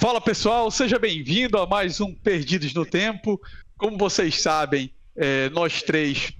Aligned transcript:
Fala 0.00 0.18
pessoal, 0.18 0.70
seja 0.70 0.98
bem-vindo 0.98 1.58
a 1.58 1.66
mais 1.66 2.00
um 2.00 2.14
Perdidos 2.14 2.72
no 2.72 2.86
Tempo. 2.86 3.38
Como 3.76 3.98
vocês 3.98 4.40
sabem, 4.40 4.90
é, 5.14 5.50
nós 5.50 5.82
três 5.82 6.32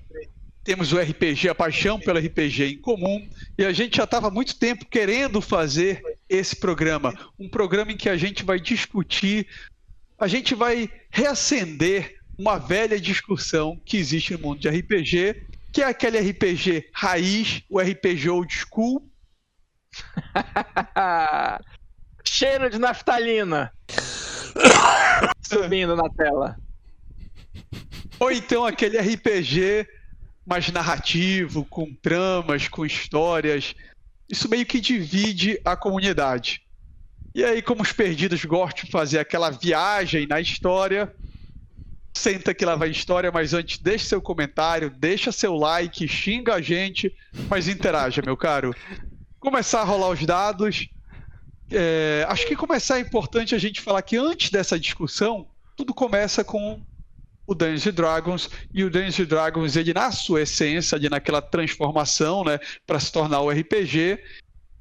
temos 0.64 0.94
o 0.94 0.98
RPG, 0.98 1.46
a 1.46 1.54
paixão 1.54 2.00
pelo 2.00 2.18
RPG 2.18 2.64
em 2.64 2.78
comum, 2.78 3.28
e 3.58 3.64
a 3.66 3.70
gente 3.70 3.98
já 3.98 4.04
estava 4.04 4.28
há 4.28 4.30
muito 4.30 4.58
tempo 4.58 4.86
querendo 4.86 5.42
fazer 5.42 6.02
esse 6.26 6.56
programa. 6.56 7.12
Um 7.38 7.50
programa 7.50 7.92
em 7.92 7.98
que 7.98 8.08
a 8.08 8.16
gente 8.16 8.44
vai 8.44 8.58
discutir, 8.58 9.46
a 10.18 10.26
gente 10.26 10.54
vai 10.54 10.90
reacender 11.10 12.16
uma 12.38 12.56
velha 12.56 12.98
discussão 12.98 13.78
que 13.84 13.98
existe 13.98 14.32
no 14.32 14.38
mundo 14.38 14.60
de 14.60 14.70
RPG, 14.70 15.48
que 15.70 15.82
é 15.82 15.84
aquele 15.84 16.18
RPG 16.18 16.88
raiz, 16.94 17.62
o 17.68 17.78
RPG 17.78 18.30
old 18.30 18.50
school. 18.50 19.06
Cheiro 22.32 22.70
de 22.70 22.78
naftalina. 22.78 23.72
Subindo 25.42 25.96
na 25.96 26.08
tela. 26.10 26.56
Ou 28.20 28.30
então 28.30 28.64
aquele 28.64 28.96
RPG 29.00 29.84
mais 30.46 30.70
narrativo, 30.70 31.64
com 31.64 31.92
tramas, 31.92 32.68
com 32.68 32.86
histórias. 32.86 33.74
Isso 34.28 34.48
meio 34.48 34.64
que 34.64 34.80
divide 34.80 35.60
a 35.64 35.74
comunidade. 35.74 36.62
E 37.34 37.42
aí, 37.42 37.60
como 37.60 37.82
os 37.82 37.92
perdidos 37.92 38.44
gostam 38.44 38.84
de 38.84 38.92
fazer 38.92 39.18
aquela 39.18 39.50
viagem 39.50 40.24
na 40.28 40.40
história, 40.40 41.12
senta 42.16 42.54
que 42.54 42.64
lá 42.64 42.76
vai 42.76 42.90
história, 42.90 43.32
mas 43.32 43.52
antes 43.54 43.78
deixe 43.78 44.06
seu 44.06 44.22
comentário, 44.22 44.88
deixa 44.88 45.32
seu 45.32 45.56
like, 45.56 46.06
xinga 46.06 46.54
a 46.54 46.62
gente, 46.62 47.12
mas 47.48 47.66
interaja, 47.66 48.22
meu 48.24 48.36
caro. 48.36 48.72
Começar 49.40 49.80
a 49.80 49.84
rolar 49.84 50.10
os 50.10 50.24
dados. 50.24 50.88
É, 51.70 52.24
acho 52.28 52.46
que 52.46 52.56
começar 52.56 52.98
é 52.98 53.00
importante 53.00 53.54
a 53.54 53.58
gente 53.58 53.80
falar 53.80 54.02
que 54.02 54.16
antes 54.16 54.50
dessa 54.50 54.78
discussão, 54.78 55.46
tudo 55.76 55.94
começa 55.94 56.42
com 56.42 56.82
o 57.46 57.54
Dungeons 57.54 57.94
Dragons 57.94 58.50
e 58.72 58.84
o 58.84 58.90
Dungeons 58.90 59.26
Dragons 59.26 59.76
ele 59.76 59.94
na 59.94 60.12
sua 60.12 60.42
essência, 60.42 60.96
ali 60.96 61.08
naquela 61.08 61.40
transformação, 61.42 62.44
né, 62.44 62.58
para 62.86 63.00
se 63.00 63.10
tornar 63.10 63.40
o 63.40 63.50
RPG, 63.50 64.18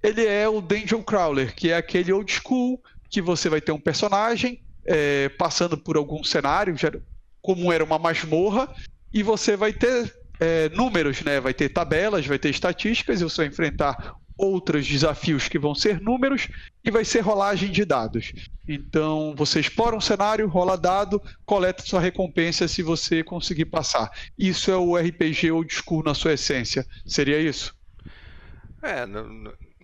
ele 0.04 0.26
é 0.26 0.48
o 0.48 0.62
Dungeon 0.62 1.04
Crawler, 1.04 1.56
que 1.56 1.72
é 1.72 1.78
aquele 1.78 2.12
old 2.14 2.32
school 2.32 2.82
que 3.10 3.22
você 3.22 3.50
vai 3.50 3.60
ter 3.60 3.72
um 3.72 3.80
personagem 3.80 4.62
é, 4.86 5.30
passando 5.30 5.78
por 5.78 5.98
algum 5.98 6.24
cenário, 6.24 6.76
como 7.42 7.72
era 7.72 7.84
uma 7.84 8.00
masmorra, 8.00 8.74
e 9.14 9.24
você 9.24 9.56
vai 9.56 9.74
ter 9.74 10.14
é, 10.40 10.70
números, 10.70 11.22
né? 11.22 11.40
Vai 11.40 11.54
ter 11.54 11.70
tabelas, 11.70 12.26
vai 12.26 12.40
ter 12.40 12.50
estatísticas, 12.50 13.20
e 13.20 13.24
você 13.24 13.38
vai 13.38 13.48
enfrentar 13.48 14.16
outros 14.40 14.88
desafios 14.88 15.50
que 15.50 15.60
vão 15.60 15.76
ser 15.76 16.00
números 16.00 16.48
e 16.84 16.90
vai 16.90 17.04
ser 17.04 17.20
rolagem 17.20 17.70
de 17.70 17.84
dados. 17.84 18.32
Então 18.66 19.36
você 19.36 19.60
explora 19.60 19.96
um 19.96 20.02
cenário, 20.02 20.48
rola 20.48 20.78
dado, 20.78 21.22
coleta 21.46 21.84
sua 21.84 22.00
recompensa 22.00 22.68
se 22.68 22.82
você 22.82 23.24
conseguir 23.24 23.66
passar. 23.66 24.10
Isso 24.38 24.72
é 24.72 24.78
o 24.78 24.96
RPG 24.96 25.52
old 25.52 25.74
school 25.74 26.04
na 26.04 26.14
sua 26.14 26.34
essência. 26.34 26.88
Seria 27.06 27.40
isso? 27.42 27.76
É, 28.82 29.06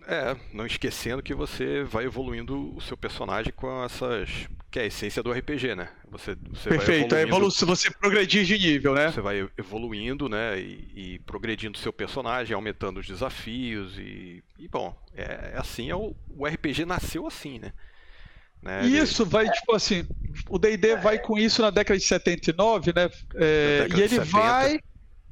é, 0.06 0.36
não 0.52 0.64
esquecendo 0.64 1.22
que 1.22 1.34
você 1.34 1.82
vai 1.82 2.04
evoluindo 2.04 2.74
o 2.76 2.80
seu 2.80 2.96
personagem 2.96 3.52
com 3.52 3.84
essas. 3.84 4.48
que 4.70 4.78
é 4.78 4.82
a 4.82 4.86
essência 4.86 5.22
do 5.22 5.32
RPG, 5.32 5.74
né? 5.74 5.88
Você, 6.10 6.36
você 6.50 6.68
Perfeito, 6.68 7.10
vai 7.10 7.22
evoluindo, 7.22 7.54
é 7.62 7.66
você 7.66 7.90
progredir 7.90 8.44
de 8.44 8.56
nível, 8.56 8.94
né? 8.94 9.10
Você 9.10 9.20
vai 9.20 9.48
evoluindo, 9.58 10.28
né? 10.28 10.58
E, 10.60 10.92
e 10.94 11.18
progredindo 11.20 11.76
o 11.76 11.80
seu 11.80 11.92
personagem, 11.92 12.54
aumentando 12.54 13.00
os 13.00 13.06
desafios 13.06 13.98
e. 13.98 14.44
E 14.58 14.68
bom, 14.68 14.96
é, 15.14 15.52
é 15.54 15.58
assim, 15.58 15.90
é 15.90 15.96
o, 15.96 16.14
o 16.30 16.46
RPG 16.46 16.84
nasceu 16.84 17.26
assim, 17.26 17.58
né? 17.58 17.72
né? 18.62 18.86
Isso 18.86 19.26
vai, 19.26 19.50
tipo 19.50 19.74
assim, 19.74 20.06
o 20.48 20.58
DD 20.58 20.96
vai 20.96 21.18
com 21.18 21.36
isso 21.36 21.62
na 21.62 21.70
década 21.70 21.98
de 21.98 22.04
79, 22.04 22.92
né? 22.94 23.10
É, 23.34 23.88
e 23.90 24.00
ele 24.00 24.08
70. 24.08 24.24
vai 24.26 24.80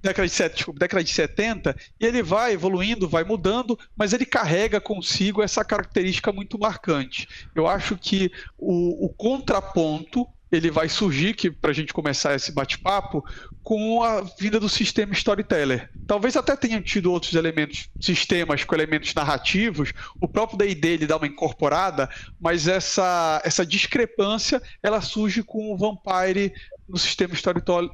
década 0.05 0.29
de, 0.29 0.49
desculpa, 0.55 0.79
década 0.79 1.03
de 1.03 1.11
70, 1.11 1.75
e 1.99 2.05
ele 2.05 2.23
vai 2.23 2.53
evoluindo, 2.53 3.09
vai 3.09 3.25
mudando, 3.25 3.79
mas 3.97 4.13
ele 4.13 4.27
carrega 4.27 4.81
consigo 4.81 5.43
essa 5.43 5.65
característica 5.65 6.31
muito 6.31 6.59
marcante. 6.59 7.27
Eu 7.55 7.67
acho 7.67 7.97
que 7.97 8.31
o, 8.59 9.07
o 9.07 9.09
contraponto 9.09 10.29
ele 10.53 10.71
vai 10.71 10.89
surgir, 10.89 11.35
para 11.61 11.71
a 11.71 11.75
gente 11.75 11.93
começar 11.93 12.35
esse 12.35 12.53
bate-papo, 12.53 13.25
com 13.63 14.03
a 14.05 14.21
vinda 14.39 14.61
do 14.61 14.69
sistema 14.69 15.13
Storyteller. 15.13 15.91
Talvez 16.07 16.37
até 16.37 16.55
tenha 16.55 16.81
tido 16.81 17.11
outros 17.11 17.35
elementos, 17.35 17.89
sistemas 17.99 18.63
com 18.63 18.75
elementos 18.75 19.13
narrativos, 19.15 19.93
o 20.21 20.29
próprio 20.29 20.59
D&D 20.59 20.89
ele 20.89 21.07
dá 21.07 21.17
uma 21.17 21.27
incorporada, 21.27 22.09
mas 22.41 22.69
essa, 22.69 23.43
essa 23.45 23.67
discrepância 23.67 24.63
ela 24.81 25.01
surge 25.01 25.43
com 25.43 25.73
o 25.73 25.77
Vampire 25.77 26.53
no 26.89 26.99
sistema 26.99 27.35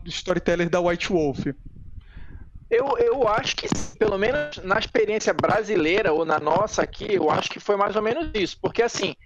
Storyteller 0.04 0.68
da 0.68 0.80
White 0.80 1.08
Wolf. 1.08 1.46
Eu, 2.70 2.96
eu 2.98 3.26
acho 3.26 3.56
que, 3.56 3.66
pelo 3.98 4.16
menos 4.16 4.58
na 4.58 4.78
experiência 4.78 5.34
brasileira 5.34 6.12
ou 6.12 6.24
na 6.24 6.38
nossa 6.38 6.82
aqui, 6.82 7.12
eu 7.12 7.28
acho 7.28 7.50
que 7.50 7.58
foi 7.58 7.76
mais 7.76 7.96
ou 7.96 8.02
menos 8.02 8.30
isso. 8.32 8.56
Porque, 8.62 8.82
assim, 8.82 9.16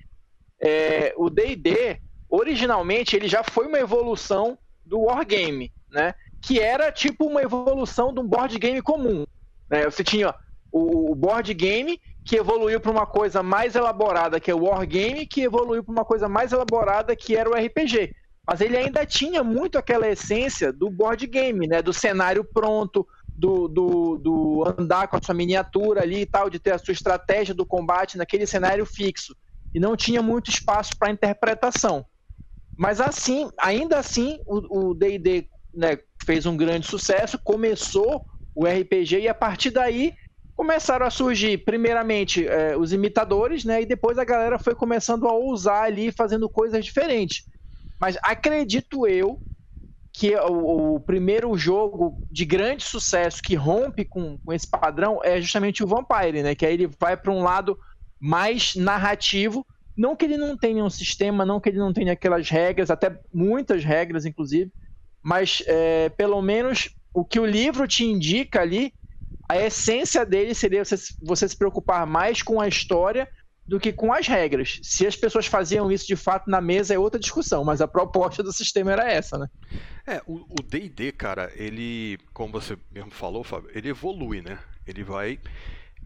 é, 0.61 1.13
o 1.17 1.29
D&D, 1.29 2.01
originalmente, 2.29 3.15
ele 3.15 3.29
já 3.29 3.45
foi 3.45 3.67
uma 3.67 3.79
evolução 3.79 4.59
do 4.85 5.03
Wargame, 5.03 5.73
né? 5.91 6.15
Que 6.43 6.59
era 6.59 6.91
tipo 6.91 7.27
uma 7.27 7.43
evolução 7.43 8.13
de 8.15 8.21
um 8.21 8.27
board 8.27 8.59
game 8.59 8.81
comum. 8.81 9.27
Né? 9.71 9.85
Você 9.85 10.03
tinha 10.03 10.35
o, 10.73 11.15
board 11.15 11.53
game 11.55 12.01
que 12.25 12.37
evoluiu 12.37 12.81
para 12.81 12.91
uma 12.91 13.07
coisa 13.07 13.43
mais 13.43 13.75
elaborada, 13.75 14.41
que 14.41 14.51
é 14.51 14.55
o 14.55 14.65
Wargame, 14.65 15.27
que 15.27 15.43
evoluiu 15.43 15.85
para 15.85 15.93
uma 15.93 16.05
coisa 16.05 16.29
mais 16.29 16.53
elaborada, 16.53 17.15
que 17.15 17.37
era 17.37 17.49
o 17.49 17.55
RPG. 17.55 18.15
Mas 18.47 18.61
ele 18.61 18.77
ainda 18.77 19.07
tinha 19.07 19.43
muito 19.43 19.79
aquela 19.79 20.09
essência 20.09 20.73
do 20.73 20.91
board 20.91 21.27
game, 21.27 21.67
né? 21.67 21.81
Do 21.81 21.93
cenário 21.93 22.45
pronto, 22.45 23.07
do, 23.37 23.67
do, 23.69 24.19
do, 24.19 24.75
andar 24.79 25.09
com 25.09 25.17
a 25.17 25.21
sua 25.23 25.35
miniatura 25.35 26.03
ali 26.03 26.21
e 26.21 26.27
tal, 26.27 26.49
de 26.49 26.59
ter 26.59 26.73
a 26.73 26.79
sua 26.79 26.93
estratégia 26.93 27.55
do 27.55 27.67
combate 27.67 28.17
naquele 28.17 28.47
cenário 28.47 28.87
fixo. 28.87 29.35
E 29.75 29.81
não 29.81 29.97
tinha 29.97 30.23
muito 30.23 30.51
espaço 30.51 30.93
para 30.97 31.11
interpretação. 31.11 32.07
Mas 32.77 33.01
assim, 33.01 33.51
ainda 33.59 33.99
assim, 33.99 34.39
o 34.47 34.95
D&D 34.95 35.49
né, 35.73 35.99
fez 36.25 36.47
um 36.47 36.57
grande 36.57 36.87
sucesso, 36.87 37.39
começou 37.43 38.25
o 38.55 38.67
RPG 38.67 39.21
e 39.21 39.29
a 39.29 39.35
partir 39.35 39.71
daí 39.71 40.15
começaram 40.57 41.05
a 41.05 41.11
surgir, 41.11 41.59
primeiramente, 41.59 42.47
é, 42.47 42.77
os 42.77 42.93
imitadores, 42.93 43.65
né, 43.65 43.83
e 43.83 43.87
depois 43.87 44.19
a 44.19 44.25
galera 44.25 44.57
foi 44.59 44.75
começando 44.75 45.27
a 45.27 45.33
ousar 45.33 45.83
ali, 45.83 46.13
fazendo 46.13 46.49
coisas 46.49 46.85
diferentes. 46.85 47.49
Mas 48.01 48.17
acredito 48.23 49.07
eu 49.07 49.41
que 50.17 50.33
é 50.33 50.41
o, 50.41 50.95
o, 50.95 51.01
primeiro 51.01 51.59
jogo 51.59 52.25
de 52.31 52.45
grande 52.45 52.85
sucesso 52.85 53.43
que 53.43 53.57
rompe 53.57 54.05
com, 54.05 54.39
com, 54.39 54.53
esse 54.53 54.67
padrão 54.67 55.19
é 55.25 55.41
justamente 55.41 55.83
o 55.83 55.89
Vampire, 55.89 56.41
né? 56.41 56.55
Que 56.55 56.65
aí 56.65 56.75
ele 56.75 56.87
vai 56.87 57.17
para 57.17 57.33
um 57.33 57.43
lado 57.43 57.77
mais 58.21 58.77
narrativo. 58.77 59.67
Não 59.97 60.15
que 60.15 60.25
ele 60.25 60.37
não 60.37 60.57
tenha 60.57 60.85
um 60.85 60.89
sistema, 60.89 61.45
não 61.45 61.61
que 61.61 61.69
ele 61.69 61.79
não 61.79 61.93
tenha 61.93 62.13
aquelas 62.13 62.49
regras, 62.49 62.93
até 62.93 63.19
muitas 63.33 63.83
regras, 63.85 64.25
inclusive, 64.25 64.71
mas 65.21 65.65
é, 65.67 66.09
pelo 66.11 66.41
menos 66.41 66.91
o 67.13 67.25
que 67.25 67.41
o 67.41 67.47
livro 67.47 67.87
te 67.89 68.05
indica 68.05 68.61
ali, 68.61 68.95
a 69.49 69.59
essência 69.59 70.25
dele 70.25 70.55
seria 70.55 70.85
você, 70.85 70.97
você 71.21 71.49
se 71.49 71.57
preocupar 71.57 72.07
mais 72.07 72.41
com 72.41 72.61
a 72.61 72.69
história 72.69 73.29
do 73.67 73.81
que 73.81 73.93
com 73.93 74.13
as 74.13 74.27
regras. 74.27 74.81
Se 74.83 75.07
as 75.07 75.17
pessoas 75.17 75.47
faziam 75.47 75.91
isso 75.91 76.07
de 76.07 76.17
fato 76.17 76.51
na 76.51 76.61
mesa 76.61 76.95
é 76.95 76.99
outra 76.99 77.19
discussão, 77.19 77.65
mas 77.65 77.81
a 77.81 77.89
proposta 77.89 78.43
do 78.43 78.53
sistema 78.53 78.93
era 78.93 79.11
essa, 79.11 79.39
né? 79.39 79.49
É, 80.07 80.21
o 80.27 80.63
D&D, 80.63 81.13
cara, 81.13 81.51
ele, 81.55 82.19
como 82.33 82.53
você 82.53 82.77
mesmo 82.93 83.11
falou, 83.11 83.43
Fábio, 83.43 83.71
ele 83.75 83.89
evolui, 83.89 84.43
né? 84.43 84.59
Ele 84.87 85.03
vai 85.03 85.41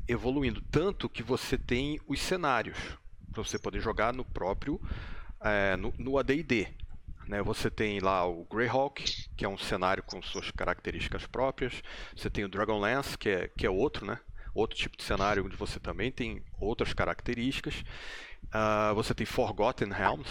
evoluindo 0.07 0.63
tanto 0.71 1.09
que 1.09 1.23
você 1.23 1.59
tem 1.59 2.01
os 2.07 2.21
cenários 2.21 2.79
para 3.33 3.43
você 3.43 3.59
poder 3.59 3.81
jogar 3.81 4.15
no 4.15 4.25
próprio 4.25 4.81
é, 5.41 5.77
no, 5.77 5.93
no 5.99 6.19
AD&D. 6.19 6.69
Né? 7.27 7.43
Você 7.43 7.71
tem 7.71 8.01
lá 8.01 8.27
o 8.27 8.45
Greyhawk, 8.45 9.05
que 9.37 9.45
é 9.45 9.49
um 9.49 9.59
cenário 9.59 10.03
com 10.03 10.23
suas 10.23 10.51
características 10.51 11.27
próprias. 11.27 11.83
Você 12.17 12.31
tem 12.31 12.45
o 12.45 12.49
Dragonlance, 12.49 13.19
que 13.19 13.29
é, 13.29 13.49
que 13.49 13.67
é 13.67 13.71
outro, 13.71 14.07
né? 14.07 14.19
Outro 14.55 14.77
tipo 14.77 14.97
de 14.97 15.03
cenário 15.03 15.45
onde 15.45 15.57
você 15.57 15.79
também 15.79 16.11
tem 16.11 16.43
outras 16.61 16.93
características. 16.93 17.85
Uh, 18.47 18.95
você 18.95 19.15
tem 19.15 19.27
Forgotten 19.27 19.91
Realms, 19.91 20.31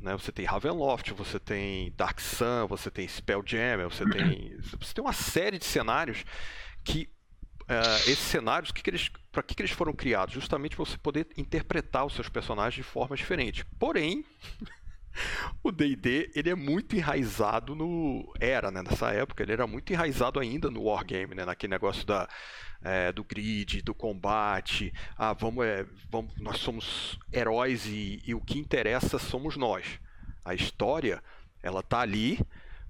né? 0.00 0.12
você 0.12 0.32
tem 0.32 0.44
Ravenloft, 0.44 1.12
você 1.12 1.38
tem 1.38 1.92
Dark 1.96 2.20
Sun, 2.20 2.66
você 2.68 2.90
tem 2.90 3.06
Spelljammer, 3.06 3.88
você 3.88 4.08
tem, 4.08 4.56
você 4.78 4.94
tem 4.94 5.04
uma 5.04 5.12
série 5.12 5.58
de 5.58 5.64
cenários 5.64 6.24
que 6.82 7.08
uh, 7.70 8.10
esses 8.10 8.18
cenários, 8.18 8.72
que 8.72 8.82
que 8.82 9.10
para 9.30 9.42
que, 9.42 9.54
que 9.54 9.62
eles 9.62 9.70
foram 9.70 9.92
criados? 9.92 10.34
Justamente 10.34 10.74
para 10.74 10.84
você 10.84 10.98
poder 10.98 11.28
interpretar 11.36 12.04
os 12.04 12.14
seus 12.14 12.28
personagens 12.28 12.74
de 12.74 12.82
forma 12.82 13.16
diferente. 13.16 13.64
Porém, 13.78 14.24
o 15.62 15.70
D&D 15.70 16.30
ele 16.34 16.50
é 16.50 16.54
muito 16.54 16.96
enraizado 16.96 17.74
no 17.74 18.32
era 18.38 18.70
né 18.70 18.82
nessa 18.82 19.10
época 19.10 19.42
ele 19.42 19.52
era 19.52 19.66
muito 19.66 19.92
enraizado 19.92 20.38
ainda 20.38 20.70
no 20.70 20.84
wargame 20.84 21.34
né 21.34 21.44
naquele 21.44 21.70
negócio 21.70 22.06
da 22.06 22.28
é, 22.82 23.12
do 23.12 23.22
grid 23.22 23.82
do 23.82 23.94
combate 23.94 24.92
ah 25.16 25.32
vamos, 25.32 25.64
é, 25.64 25.86
vamos 26.10 26.32
nós 26.38 26.58
somos 26.58 27.18
heróis 27.32 27.86
e, 27.86 28.22
e, 28.26 28.34
o 28.34 28.40
que 28.40 28.58
interessa 28.58 29.18
somos 29.18 29.56
nós. 29.56 30.00
A 30.44 30.54
história 30.54 31.22
ela 31.62 31.82
tá 31.82 32.00
ali 32.00 32.38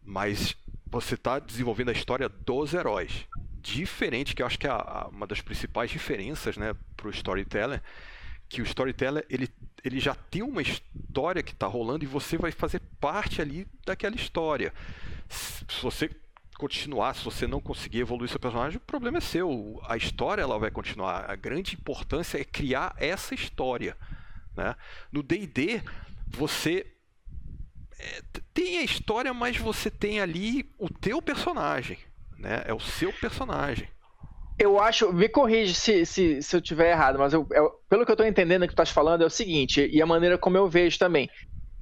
mas 0.03 0.57
você 0.87 1.15
está 1.15 1.39
desenvolvendo 1.39 1.91
a 1.91 1.93
história 1.93 2.29
dos 2.29 2.75
heróis. 2.75 3.27
Diferente 3.61 4.35
que 4.35 4.43
eu 4.43 4.47
acho 4.47 4.59
que 4.59 4.67
é 4.67 4.71
a, 4.71 5.09
uma 5.11 5.27
das 5.27 5.41
principais 5.41 5.91
diferenças 5.91 6.57
né 6.57 6.75
para 6.97 7.09
o 7.09 7.11
storyteller 7.11 7.83
que 8.51 8.61
o 8.61 8.65
storyteller 8.65 9.25
ele, 9.31 9.49
ele 9.85 10.01
já 10.01 10.15
tem 10.15 10.43
uma 10.43 10.63
história 10.63 11.43
que 11.43 11.53
está 11.53 11.67
rolando 11.67 12.05
e 12.05 12.09
você 12.09 12.37
vai 12.37 12.53
fazer 12.53 12.81
parte 13.01 13.41
ali 13.41 13.67
daquela 13.85 14.15
história. 14.15 14.73
Se 15.29 15.65
você 15.83 16.11
continuar, 16.59 17.15
se 17.15 17.25
você 17.25 17.47
não 17.47 17.61
conseguir 17.61 18.01
evoluir 18.01 18.29
seu 18.29 18.39
personagem, 18.39 18.77
o 18.77 18.81
problema 18.81 19.19
é 19.19 19.21
seu. 19.21 19.81
A 19.85 19.97
história 19.97 20.43
ela 20.43 20.59
vai 20.59 20.71
continuar. 20.71 21.31
A 21.31 21.35
grande 21.35 21.75
importância 21.75 22.39
é 22.39 22.45
criar 22.45 22.95
essa 22.99 23.35
história. 23.35 23.97
Né? 24.57 24.75
No 25.11 25.23
D&D, 25.23 25.83
você 26.29 26.87
é, 27.99 28.23
tem 28.53 28.79
a 28.79 28.83
história, 28.83 29.33
mas 29.33 29.57
você 29.57 29.91
tem 29.91 30.21
ali 30.21 30.71
o 30.79 30.89
teu 30.89 31.23
personagem. 31.23 31.99
Né? 32.39 32.63
É 32.67 32.75
o 32.75 32.81
seu 32.81 33.13
personagem 33.13 33.89
eu 34.61 34.79
acho, 34.79 35.11
me 35.11 35.27
corrige 35.27 35.75
se, 35.75 36.05
se, 36.05 36.43
se 36.43 36.55
eu 36.55 36.61
tiver 36.61 36.91
errado, 36.91 37.19
mas 37.19 37.33
eu, 37.33 37.47
eu, 37.51 37.71
pelo 37.89 38.05
que 38.05 38.11
eu 38.11 38.15
estou 38.15 38.27
entendendo 38.27 38.63
que 38.63 38.69
tu 38.69 38.73
estás 38.73 38.91
falando 38.91 39.23
é 39.23 39.27
o 39.27 39.31
seguinte, 39.31 39.89
e 39.91 40.03
a 40.03 40.07
maneira 40.07 40.37
como 40.37 40.59
eu 40.59 40.69
vejo 40.69 40.99
também. 40.99 41.31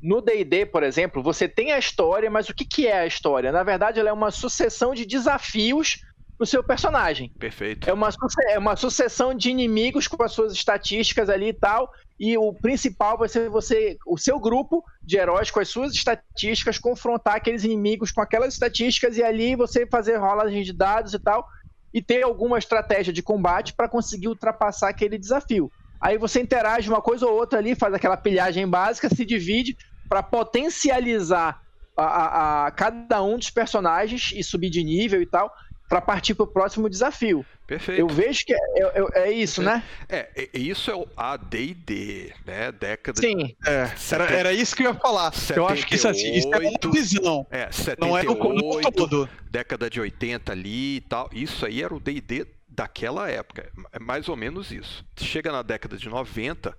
No 0.00 0.20
D&D, 0.20 0.64
por 0.66 0.84
exemplo, 0.84 1.20
você 1.20 1.48
tem 1.48 1.72
a 1.72 1.78
história, 1.78 2.30
mas 2.30 2.48
o 2.48 2.54
que, 2.54 2.64
que 2.64 2.86
é 2.86 3.00
a 3.00 3.06
história? 3.06 3.50
Na 3.50 3.64
verdade, 3.64 3.98
ela 3.98 4.10
é 4.10 4.12
uma 4.12 4.30
sucessão 4.30 4.94
de 4.94 5.04
desafios 5.04 5.96
pro 6.36 6.46
seu 6.46 6.62
personagem. 6.62 7.32
Perfeito. 7.36 7.90
É 7.90 7.92
uma, 7.92 8.10
é 8.50 8.58
uma 8.60 8.76
sucessão 8.76 9.34
de 9.34 9.50
inimigos 9.50 10.06
com 10.06 10.22
as 10.22 10.30
suas 10.30 10.52
estatísticas 10.52 11.28
ali 11.28 11.48
e 11.48 11.52
tal, 11.52 11.90
e 12.18 12.38
o 12.38 12.54
principal 12.54 13.18
vai 13.18 13.28
ser 13.28 13.50
você, 13.50 13.96
o 14.06 14.16
seu 14.16 14.38
grupo 14.38 14.84
de 15.04 15.16
heróis 15.16 15.50
com 15.50 15.58
as 15.58 15.68
suas 15.68 15.92
estatísticas, 15.92 16.78
confrontar 16.78 17.34
aqueles 17.34 17.64
inimigos 17.64 18.12
com 18.12 18.20
aquelas 18.20 18.54
estatísticas 18.54 19.16
e 19.16 19.24
ali 19.24 19.56
você 19.56 19.84
fazer 19.84 20.16
rolagem 20.16 20.62
de 20.62 20.72
dados 20.72 21.12
e 21.12 21.18
tal, 21.18 21.44
e 21.92 22.02
ter 22.02 22.22
alguma 22.22 22.58
estratégia 22.58 23.12
de 23.12 23.22
combate 23.22 23.74
para 23.74 23.88
conseguir 23.88 24.28
ultrapassar 24.28 24.88
aquele 24.88 25.18
desafio. 25.18 25.70
Aí 26.00 26.16
você 26.16 26.40
interage 26.40 26.88
uma 26.88 27.02
coisa 27.02 27.26
ou 27.26 27.34
outra 27.34 27.58
ali, 27.58 27.74
faz 27.74 27.92
aquela 27.92 28.16
pilhagem 28.16 28.68
básica, 28.68 29.08
se 29.08 29.24
divide 29.24 29.76
para 30.08 30.22
potencializar 30.22 31.58
a, 31.96 32.04
a, 32.04 32.66
a, 32.66 32.70
cada 32.70 33.22
um 33.22 33.36
dos 33.36 33.50
personagens 33.50 34.30
e 34.34 34.42
subir 34.42 34.70
de 34.70 34.84
nível 34.84 35.20
e 35.20 35.26
tal, 35.26 35.52
para 35.88 36.00
partir 36.00 36.34
para 36.34 36.44
o 36.44 36.46
próximo 36.46 36.88
desafio. 36.88 37.44
Perfeito. 37.66 38.00
Eu 38.00 38.08
vejo 38.08 38.44
que 38.44 38.52
é, 38.52 38.58
é, 38.58 39.28
é 39.28 39.32
isso, 39.32 39.62
Perfeito. 39.62 39.62
né? 39.62 39.84
É, 40.08 40.30
é, 40.36 40.58
isso 40.58 40.90
é 40.90 40.94
o 40.94 41.06
AD&D, 41.16 42.32
né? 42.46 42.70
Década. 42.72 43.20
Sim. 43.20 43.56
É, 43.66 43.90
era, 44.12 44.24
era 44.24 44.52
isso 44.52 44.76
que 44.76 44.82
eu 44.82 44.92
ia 44.92 44.98
falar. 44.98 45.32
78, 45.32 45.58
eu 45.58 45.68
acho 45.68 45.86
que 45.86 45.94
isso, 45.94 46.08
assim, 46.08 46.34
isso 46.34 46.54
é 46.54 46.58
uma 46.58 46.92
visão. 46.92 47.46
É, 47.50 47.70
78, 47.72 48.34
não 48.54 48.80
é 48.80 48.86
o 48.86 48.92
todo. 48.92 49.28
Década 49.50 49.88
de 49.88 50.00
80 50.00 50.52
ali 50.52 50.96
e 50.96 51.00
tal. 51.00 51.30
Isso 51.32 51.64
aí 51.64 51.82
era 51.82 51.94
o 51.94 52.00
D&D 52.00 52.46
daquela 52.68 53.30
época. 53.30 53.70
É 53.92 53.98
mais 53.98 54.28
ou 54.28 54.36
menos 54.36 54.70
isso. 54.70 55.04
Chega 55.16 55.50
na 55.50 55.62
década 55.62 55.96
de 55.96 56.08
90, 56.08 56.76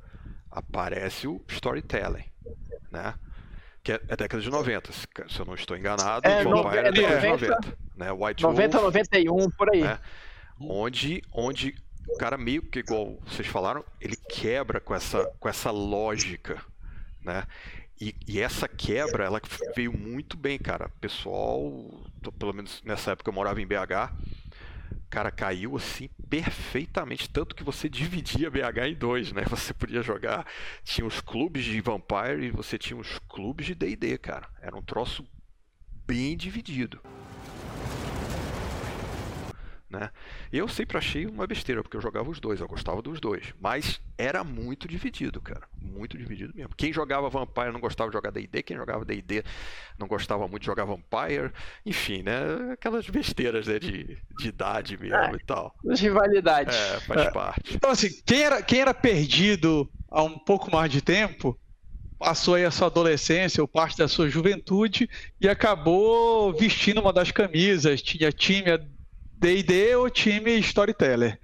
aparece 0.51 1.27
o 1.27 1.41
storytelling, 1.47 2.25
né? 2.91 3.15
Que 3.89 3.93
é, 3.93 4.01
é 4.07 4.15
década 4.15 4.43
de 4.43 4.51
90, 4.51 4.91
se 4.93 5.39
eu 5.39 5.45
não 5.47 5.55
estou 5.55 5.75
enganado. 5.75 6.27
É, 6.27 6.43
John 6.43 6.51
no, 6.51 6.67
é 6.69 6.91
década 6.91 7.19
de 7.19 7.27
90. 7.27 7.77
Né? 7.95 8.11
White 8.11 8.43
90, 8.43 8.77
Wolf, 8.77 8.95
91, 8.95 9.49
por 9.49 9.73
aí. 9.73 9.81
Né? 9.81 9.99
Onde, 10.59 11.23
onde 11.33 11.75
o 12.07 12.15
cara 12.19 12.37
meio 12.37 12.61
que, 12.61 12.79
igual 12.79 13.17
vocês 13.25 13.47
falaram, 13.47 13.83
ele 13.99 14.15
quebra 14.15 14.79
com 14.79 14.93
essa, 14.93 15.25
com 15.39 15.49
essa 15.49 15.71
lógica, 15.71 16.61
né? 17.23 17.45
E, 17.99 18.15
e, 18.27 18.39
essa 18.39 18.67
quebra, 18.67 19.25
ela 19.25 19.41
veio 19.75 19.91
muito 19.91 20.37
bem, 20.37 20.59
cara. 20.59 20.87
Pessoal, 21.01 21.83
pelo 22.37 22.53
menos 22.53 22.83
nessa 22.85 23.13
época 23.13 23.31
eu 23.31 23.33
morava 23.33 23.59
em 23.59 23.65
BH, 23.65 24.13
cara, 25.09 25.31
caiu 25.31 25.75
assim 25.75 26.09
perfeitamente, 26.29 27.29
tanto 27.29 27.55
que 27.55 27.63
você 27.63 27.89
dividia 27.89 28.49
BH 28.49 28.87
em 28.89 28.95
dois, 28.95 29.31
né? 29.31 29.43
Você 29.49 29.73
podia 29.73 30.01
jogar, 30.01 30.45
tinha 30.83 31.05
os 31.05 31.19
clubes 31.19 31.63
de 31.63 31.81
Vampire 31.81 32.45
e 32.45 32.51
você 32.51 32.77
tinha 32.77 32.99
os 32.99 33.19
clubes 33.27 33.65
de 33.65 33.75
D&D, 33.75 34.17
cara. 34.17 34.47
Era 34.61 34.77
um 34.77 34.81
troço 34.81 35.25
bem 36.05 36.37
dividido. 36.37 37.01
Né? 39.89 40.11
Eu 40.53 40.67
sempre 40.67 40.97
achei 40.97 41.25
uma 41.25 41.47
besteira, 41.47 41.81
porque 41.81 41.97
eu 41.97 42.01
jogava 42.01 42.29
os 42.29 42.39
dois, 42.39 42.59
eu 42.59 42.67
gostava 42.67 43.01
dos 43.01 43.19
dois. 43.19 43.53
Mas 43.59 43.99
era 44.19 44.43
muito 44.43 44.87
dividido, 44.87 45.41
cara. 45.41 45.63
Muito 45.81 46.15
dividido 46.15 46.53
mesmo. 46.55 46.75
Quem 46.77 46.93
jogava 46.93 47.27
Vampire 47.27 47.71
não 47.71 47.79
gostava 47.79 48.11
de 48.11 48.15
jogar 48.15 48.29
DD, 48.29 48.61
quem 48.61 48.77
jogava 48.77 49.03
DD 49.03 49.43
não 49.97 50.07
gostava 50.07 50.47
muito 50.47 50.61
de 50.61 50.67
jogar 50.67 50.85
Vampire. 50.85 51.51
Enfim, 51.83 52.21
né? 52.21 52.73
Aquelas 52.73 53.09
besteiras 53.09 53.65
né? 53.65 53.79
de, 53.79 54.15
de 54.37 54.47
idade 54.47 54.95
mesmo 54.95 55.15
é, 55.15 55.31
e 55.33 55.43
tal. 55.43 55.73
Rivalidade. 55.83 56.75
É, 56.75 56.99
faz 56.99 57.21
é. 57.21 57.31
parte. 57.31 57.75
Então, 57.75 57.89
assim, 57.89 58.09
quem 58.23 58.43
era, 58.43 58.61
quem 58.61 58.81
era 58.81 58.93
perdido 58.93 59.89
há 60.07 60.21
um 60.21 60.37
pouco 60.37 60.71
mais 60.71 60.91
de 60.91 61.01
tempo 61.01 61.59
passou 62.19 62.55
aí 62.55 62.65
a 62.65 62.69
sua 62.69 62.87
adolescência 62.87 63.63
ou 63.63 63.67
parte 63.67 63.97
da 63.97 64.07
sua 64.07 64.29
juventude 64.29 65.09
e 65.39 65.47
acabou 65.47 66.53
vestindo 66.53 66.99
uma 66.99 67.13
das 67.13 67.31
camisas, 67.31 68.01
tinha 68.01 68.31
time 68.31 68.69
D&D 69.39 69.95
ou 69.95 70.09
time 70.09 70.59
Storyteller. 70.59 71.39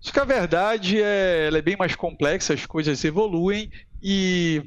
Só 0.00 0.12
que 0.12 0.20
a 0.20 0.24
verdade 0.24 1.02
é, 1.02 1.46
ela 1.46 1.58
é 1.58 1.62
bem 1.62 1.76
mais 1.76 1.94
complexa, 1.94 2.54
as 2.54 2.64
coisas 2.64 3.04
evoluem 3.04 3.70
e 4.02 4.62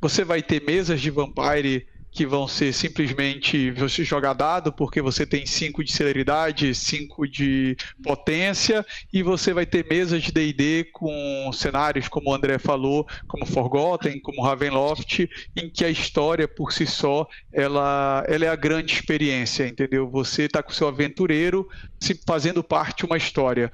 você 0.00 0.24
vai 0.24 0.42
ter 0.42 0.62
mesas 0.62 1.00
de 1.00 1.10
Vampire 1.10 1.86
que 2.14 2.24
vão 2.24 2.46
ser 2.46 2.72
simplesmente 2.72 3.72
você 3.72 4.04
jogar 4.04 4.34
dado, 4.34 4.72
porque 4.72 5.02
você 5.02 5.26
tem 5.26 5.44
5 5.44 5.82
de 5.82 5.92
celeridade, 5.92 6.72
5 6.72 7.26
de 7.26 7.76
potência, 8.04 8.86
e 9.12 9.20
você 9.20 9.52
vai 9.52 9.66
ter 9.66 9.84
mesas 9.84 10.22
de 10.22 10.30
DD 10.30 10.84
com 10.92 11.50
cenários, 11.52 12.06
como 12.06 12.30
o 12.30 12.34
André 12.34 12.56
falou, 12.56 13.04
como 13.26 13.44
Forgotten, 13.44 14.20
como 14.20 14.44
Ravenloft, 14.44 15.28
em 15.56 15.68
que 15.68 15.84
a 15.84 15.90
história 15.90 16.46
por 16.46 16.72
si 16.72 16.86
só 16.86 17.26
ela, 17.52 18.24
ela 18.28 18.44
é 18.44 18.48
a 18.48 18.56
grande 18.56 18.94
experiência, 18.94 19.66
entendeu? 19.66 20.08
Você 20.08 20.44
está 20.44 20.62
com 20.62 20.70
o 20.70 20.74
seu 20.74 20.86
aventureiro 20.86 21.68
se 22.00 22.14
fazendo 22.24 22.62
parte 22.62 22.98
de 22.98 23.06
uma 23.06 23.16
história. 23.16 23.72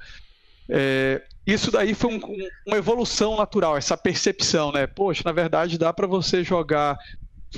É, 0.67 1.21
isso 1.47 1.71
daí 1.71 1.95
foi 1.95 2.15
um, 2.15 2.21
uma 2.67 2.77
evolução 2.77 3.37
natural, 3.37 3.77
essa 3.77 3.97
percepção, 3.97 4.73
né? 4.73 4.87
Poxa, 4.87 5.23
na 5.27 5.33
verdade 5.33 5.77
dá 5.77 5.93
para 5.93 6.07
você 6.07 6.45
jogar 6.45 6.97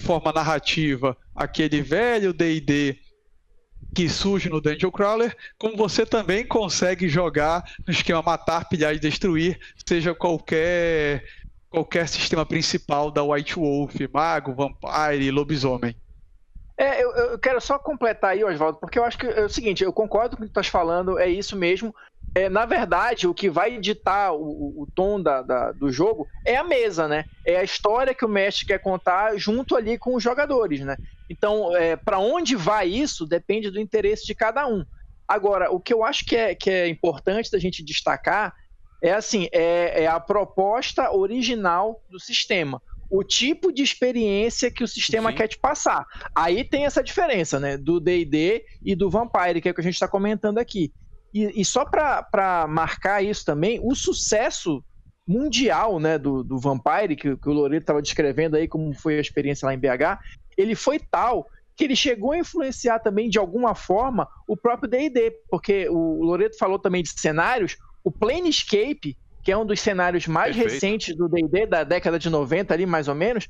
forma 0.00 0.32
narrativa 0.32 1.16
aquele 1.34 1.82
velho 1.82 2.32
D&D 2.32 2.98
que 3.94 4.08
surge 4.08 4.48
no 4.48 4.60
Dungeon 4.60 4.90
Crawler, 4.90 5.36
como 5.58 5.76
você 5.76 6.06
também 6.06 6.46
consegue 6.46 7.08
jogar 7.08 7.62
no 7.86 7.92
esquema 7.92 8.22
matar, 8.22 8.68
pilhar 8.68 8.94
e 8.94 8.98
destruir, 8.98 9.60
seja 9.86 10.14
qualquer 10.14 11.24
qualquer 11.68 12.06
sistema 12.06 12.44
principal 12.44 13.10
da 13.10 13.22
White 13.22 13.54
Wolf, 13.54 13.94
mago, 14.12 14.54
vampire, 14.54 15.30
lobisomem. 15.30 15.96
É, 16.76 17.02
eu, 17.02 17.10
eu, 17.12 17.38
quero 17.38 17.60
só 17.60 17.78
completar 17.78 18.32
aí, 18.32 18.44
Oswaldo, 18.44 18.78
porque 18.78 18.98
eu 18.98 19.04
acho 19.04 19.16
que 19.16 19.26
é 19.26 19.44
o 19.44 19.48
seguinte, 19.48 19.82
eu 19.82 19.92
concordo 19.92 20.36
com 20.36 20.42
o 20.42 20.46
que 20.46 20.52
tu 20.52 20.60
estás 20.60 20.68
falando, 20.68 21.18
é 21.18 21.28
isso 21.28 21.56
mesmo, 21.56 21.94
é, 22.34 22.48
na 22.48 22.64
verdade, 22.64 23.26
o 23.26 23.34
que 23.34 23.50
vai 23.50 23.78
ditar 23.78 24.32
o, 24.34 24.82
o 24.82 24.88
tom 24.94 25.20
da, 25.20 25.42
da, 25.42 25.72
do 25.72 25.92
jogo 25.92 26.26
é 26.46 26.56
a 26.56 26.64
mesa, 26.64 27.06
né? 27.06 27.24
É 27.44 27.56
a 27.56 27.64
história 27.64 28.14
que 28.14 28.24
o 28.24 28.28
mestre 28.28 28.66
quer 28.66 28.78
contar 28.78 29.36
junto 29.36 29.76
ali 29.76 29.98
com 29.98 30.14
os 30.14 30.22
jogadores, 30.22 30.80
né? 30.80 30.96
Então, 31.28 31.76
é, 31.76 31.94
para 31.94 32.18
onde 32.18 32.56
vai 32.56 32.88
isso 32.88 33.26
depende 33.26 33.70
do 33.70 33.80
interesse 33.80 34.24
de 34.24 34.34
cada 34.34 34.66
um. 34.66 34.84
Agora, 35.28 35.70
o 35.70 35.78
que 35.78 35.92
eu 35.92 36.02
acho 36.02 36.24
que 36.24 36.36
é, 36.36 36.54
que 36.54 36.70
é 36.70 36.88
importante 36.88 37.50
da 37.50 37.58
gente 37.58 37.84
destacar 37.84 38.54
é 39.02 39.12
assim, 39.12 39.48
é, 39.52 40.04
é 40.04 40.06
a 40.06 40.20
proposta 40.20 41.10
original 41.12 42.02
do 42.08 42.18
sistema 42.18 42.80
o 43.14 43.22
tipo 43.22 43.70
de 43.70 43.82
experiência 43.82 44.70
que 44.70 44.82
o 44.82 44.88
sistema 44.88 45.30
Sim. 45.30 45.36
quer 45.36 45.46
te 45.46 45.58
passar. 45.58 46.06
Aí 46.34 46.64
tem 46.64 46.86
essa 46.86 47.02
diferença, 47.02 47.60
né? 47.60 47.76
Do 47.76 48.00
DD 48.00 48.64
e 48.82 48.96
do 48.96 49.10
Vampire, 49.10 49.60
que 49.60 49.68
é 49.68 49.70
o 49.70 49.74
que 49.74 49.82
a 49.82 49.84
gente 49.84 49.92
está 49.92 50.08
comentando 50.08 50.56
aqui. 50.56 50.90
E, 51.32 51.60
e 51.60 51.64
só 51.64 51.84
para 51.84 52.66
marcar 52.68 53.22
isso 53.22 53.44
também, 53.44 53.80
o 53.82 53.94
sucesso 53.94 54.84
mundial 55.26 55.98
né, 55.98 56.18
do, 56.18 56.42
do 56.42 56.58
Vampire, 56.58 57.16
que, 57.16 57.36
que 57.36 57.48
o 57.48 57.52
Loreto 57.52 57.84
estava 57.84 58.02
descrevendo 58.02 58.56
aí 58.56 58.68
como 58.68 58.92
foi 58.92 59.18
a 59.18 59.20
experiência 59.20 59.66
lá 59.66 59.74
em 59.74 59.78
BH, 59.78 60.18
ele 60.56 60.74
foi 60.74 60.98
tal 60.98 61.46
que 61.76 61.84
ele 61.84 61.96
chegou 61.96 62.32
a 62.32 62.38
influenciar 62.38 62.98
também 62.98 63.30
de 63.30 63.38
alguma 63.38 63.74
forma 63.74 64.28
o 64.46 64.56
próprio 64.56 64.90
D&D, 64.90 65.32
porque 65.50 65.88
o 65.88 66.22
Loreto 66.22 66.58
falou 66.58 66.78
também 66.78 67.02
de 67.02 67.08
cenários, 67.08 67.76
o 68.04 68.10
Planescape, 68.10 69.16
que 69.42 69.50
é 69.50 69.56
um 69.56 69.64
dos 69.64 69.80
cenários 69.80 70.26
mais 70.26 70.54
Perfeito. 70.54 70.74
recentes 70.74 71.16
do 71.16 71.28
D&D, 71.28 71.66
da 71.66 71.82
década 71.82 72.18
de 72.18 72.28
90 72.28 72.74
ali 72.74 72.84
mais 72.84 73.08
ou 73.08 73.14
menos, 73.14 73.48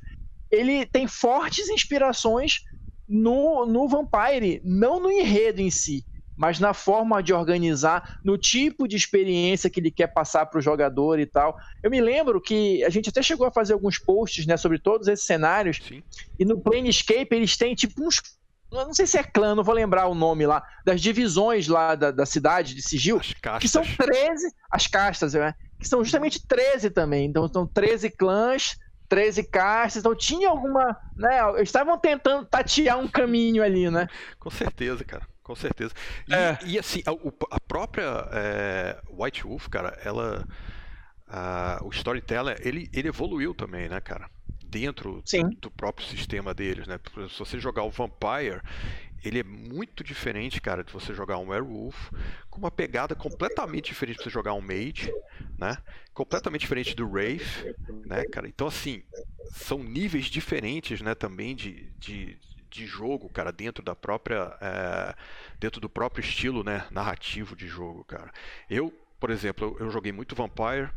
ele 0.49 0.85
tem 0.85 1.07
fortes 1.07 1.69
inspirações 1.69 2.61
no, 3.07 3.65
no 3.65 3.87
Vampire, 3.87 4.61
não 4.63 4.99
no 4.99 5.11
enredo 5.11 5.59
em 5.59 5.69
si, 5.69 6.05
mas 6.35 6.59
na 6.59 6.73
forma 6.73 7.21
de 7.21 7.33
organizar, 7.33 8.19
no 8.23 8.37
tipo 8.37 8.87
de 8.87 8.95
experiência 8.95 9.69
que 9.69 9.79
ele 9.79 9.91
quer 9.91 10.07
passar 10.07 10.45
para 10.45 10.59
o 10.59 10.61
jogador 10.61 11.19
e 11.19 11.25
tal. 11.25 11.57
Eu 11.81 11.89
me 11.89 12.01
lembro 12.01 12.41
que 12.41 12.83
a 12.83 12.89
gente 12.89 13.09
até 13.09 13.21
chegou 13.21 13.47
a 13.47 13.51
fazer 13.51 13.73
alguns 13.73 13.97
posts 13.97 14.45
né, 14.45 14.57
sobre 14.57 14.79
todos 14.79 15.07
esses 15.07 15.25
cenários, 15.25 15.79
Sim. 15.87 16.03
e 16.39 16.45
no 16.45 16.59
Planescape 16.59 17.27
eles 17.31 17.55
têm 17.57 17.75
tipo 17.75 18.05
uns. 18.05 18.21
Não 18.71 18.93
sei 18.93 19.05
se 19.05 19.19
é 19.19 19.23
clã, 19.23 19.53
não 19.53 19.63
vou 19.63 19.75
lembrar 19.75 20.07
o 20.07 20.15
nome 20.15 20.47
lá, 20.47 20.63
das 20.83 20.99
divisões 20.99 21.67
lá 21.67 21.93
da, 21.93 22.09
da 22.09 22.25
cidade 22.25 22.73
de 22.73 22.81
Sigil, 22.81 23.21
que 23.59 23.67
são 23.67 23.83
13, 23.83 24.51
as 24.71 24.87
castas, 24.87 25.35
né? 25.35 25.53
Que 25.79 25.87
são 25.87 26.03
justamente 26.03 26.43
13 26.47 26.89
também. 26.89 27.27
Então 27.27 27.47
são 27.47 27.67
13 27.67 28.09
clãs 28.09 28.75
13 29.13 29.43
castas, 29.43 29.99
então 29.99 30.15
tinha 30.15 30.49
alguma, 30.49 30.97
né, 31.15 31.61
estavam 31.61 31.95
tentando 31.99 32.45
tatear 32.45 32.97
um 32.97 33.07
caminho 33.07 33.63
ali, 33.63 33.87
né? 33.87 34.07
Com 34.39 34.49
certeza, 34.49 35.03
cara, 35.03 35.27
com 35.43 35.55
certeza. 35.55 35.93
E, 36.27 36.33
é. 36.33 36.59
e 36.65 36.79
assim, 36.79 37.01
a, 37.05 37.11
a 37.55 37.59
própria 37.59 38.27
é, 38.31 39.01
White 39.09 39.43
Wolf, 39.43 39.67
cara, 39.67 39.99
ela, 40.03 40.47
a, 41.27 41.79
o 41.83 41.89
storyteller, 41.89 42.57
ele, 42.61 42.89
ele 42.93 43.09
evoluiu 43.09 43.53
também, 43.53 43.89
né, 43.89 43.99
cara? 43.99 44.29
Dentro 44.65 45.21
Sim. 45.25 45.49
do 45.61 45.69
próprio 45.69 46.07
sistema 46.07 46.53
deles, 46.53 46.87
né? 46.87 46.99
Se 47.29 47.37
você 47.37 47.59
jogar 47.59 47.83
o 47.83 47.91
Vampire, 47.91 48.61
ele 49.23 49.39
é 49.39 49.43
muito 49.43 50.03
diferente, 50.03 50.59
cara, 50.59 50.83
de 50.83 50.91
você 50.91 51.13
jogar 51.13 51.37
um 51.37 51.49
Werewolf, 51.49 52.11
com 52.49 52.59
uma 52.59 52.71
pegada 52.71 53.15
completamente 53.15 53.85
diferente 53.85 54.17
de 54.17 54.23
você 54.23 54.29
jogar 54.29 54.53
um 54.53 54.61
Mage, 54.61 55.13
né? 55.57 55.77
Completamente 56.13 56.61
diferente 56.61 56.95
do 56.95 57.07
Wraith, 57.07 57.63
né, 58.05 58.25
cara? 58.25 58.47
Então, 58.47 58.67
assim, 58.67 59.03
são 59.51 59.81
níveis 59.81 60.25
diferentes, 60.25 61.01
né, 61.01 61.15
também 61.15 61.55
de, 61.55 61.89
de, 61.97 62.37
de 62.73 62.85
jogo, 62.85 63.29
cara, 63.29 63.51
dentro 63.51 63.83
da 63.83 63.95
própria... 63.95 64.55
É, 64.59 65.15
dentro 65.59 65.79
do 65.79 65.87
próprio 65.87 66.21
estilo, 66.21 66.63
né, 66.63 66.85
narrativo 66.91 67.55
de 67.55 67.67
jogo, 67.67 68.03
cara. 68.03 68.31
Eu, 68.69 68.93
por 69.19 69.29
exemplo, 69.29 69.77
eu 69.79 69.89
joguei 69.89 70.11
muito 70.11 70.35
Vampire, 70.35 70.89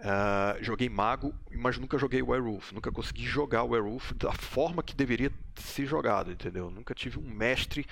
Uh, 0.00 0.56
joguei 0.64 0.88
Mago, 0.88 1.34
mas 1.54 1.76
nunca 1.76 1.98
joguei 1.98 2.22
Werewolf. 2.22 2.72
Nunca 2.72 2.90
consegui 2.90 3.26
jogar 3.26 3.64
Werewolf 3.64 4.12
da 4.12 4.32
forma 4.32 4.82
que 4.82 4.96
deveria 4.96 5.30
ser 5.56 5.84
jogado, 5.84 6.32
entendeu? 6.32 6.70
Nunca 6.70 6.94
tive 6.94 7.18
um 7.18 7.28
mestre 7.28 7.86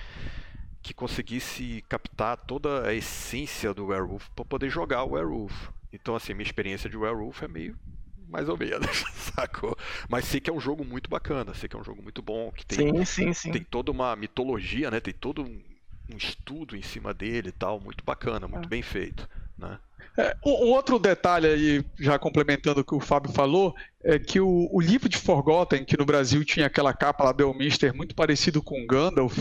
que 0.81 0.91
conseguisse 0.91 1.83
captar 1.87 2.35
toda 2.37 2.87
a 2.87 2.93
essência 2.95 3.75
do 3.75 3.87
Werewolf 3.87 4.27
para 4.35 4.43
poder 4.43 4.71
jogar 4.71 5.03
o 5.03 5.11
Werewolf. 5.11 5.69
Então, 5.93 6.15
assim, 6.15 6.33
minha 6.33 6.45
experiência 6.45 6.89
de 6.89 6.97
Werewolf 6.97 7.43
é 7.43 7.47
meio 7.47 7.77
mais 8.29 8.47
ou 8.47 8.57
menos, 8.57 9.03
sacou? 9.35 9.77
Mas 10.07 10.25
sei 10.25 10.39
que 10.39 10.49
é 10.49 10.53
um 10.53 10.59
jogo 10.59 10.85
muito 10.85 11.09
bacana, 11.09 11.53
sei 11.53 11.67
que 11.67 11.75
é 11.75 11.79
um 11.79 11.83
jogo 11.83 12.01
muito 12.01 12.21
bom, 12.21 12.51
que 12.51 12.65
tem, 12.65 13.05
sim, 13.05 13.05
sim, 13.05 13.33
sim. 13.33 13.51
tem 13.51 13.63
toda 13.63 13.91
uma 13.91 14.15
mitologia, 14.15 14.91
né? 14.91 14.99
Tem 14.99 15.13
todo 15.13 15.41
um, 15.41 15.61
um 16.13 16.17
estudo 16.17 16.75
em 16.75 16.81
cima 16.81 17.13
dele 17.13 17.49
e 17.49 17.53
tal, 17.53 17.79
muito 17.79 18.03
bacana, 18.03 18.47
muito 18.47 18.65
é. 18.65 18.69
bem 18.69 18.81
feito, 18.81 19.27
né? 19.57 19.79
É, 20.17 20.35
um 20.45 20.71
outro 20.71 20.99
detalhe 20.99 21.47
aí, 21.47 21.85
já 21.97 22.19
complementando 22.19 22.81
o 22.81 22.83
que 22.83 22.93
o 22.93 22.99
Fábio 22.99 23.31
falou, 23.31 23.73
é 24.03 24.19
que 24.19 24.39
o, 24.39 24.67
o, 24.71 24.81
livro 24.81 25.07
de 25.07 25.17
Forgotten, 25.17 25.85
que 25.85 25.97
no 25.97 26.05
Brasil 26.05 26.43
tinha 26.43 26.65
aquela 26.65 26.93
capa 26.93 27.23
lá 27.23 27.31
do 27.31 27.53
Mister 27.53 27.95
muito 27.95 28.13
parecido 28.13 28.61
com 28.61 28.85
Gandalf, 28.85 29.37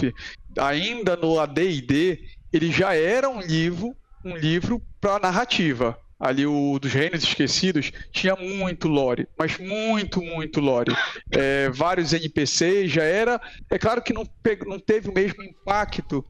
ainda 0.57 1.17
no 1.17 1.41
AD&D, 1.41 2.23
ele 2.53 2.71
já 2.71 2.95
era 2.95 3.29
um 3.29 3.41
livro, 3.41 3.97
um 4.25 4.37
livro 4.37 4.81
para 5.01 5.19
narrativa. 5.19 5.99
Ali 6.19 6.47
o 6.47 6.79
dos 6.81 6.93
Reinos 6.93 7.23
Esquecidos 7.23 7.93
tinha 8.11 8.35
muito 8.35 8.89
lore, 8.89 9.29
mas 9.39 9.57
muito, 9.59 10.21
muito 10.21 10.61
lore. 10.61 10.93
É, 11.31 11.71
vários 11.71 12.13
NPCs 12.13 12.91
já 12.91 13.05
era. 13.05 13.41
É 13.71 13.79
claro 13.79 14.03
que 14.03 14.13
não, 14.13 14.27
não 14.67 14.81
teve 14.81 15.09
o 15.09 15.15
mesmo 15.15 15.43
impacto 15.43 16.25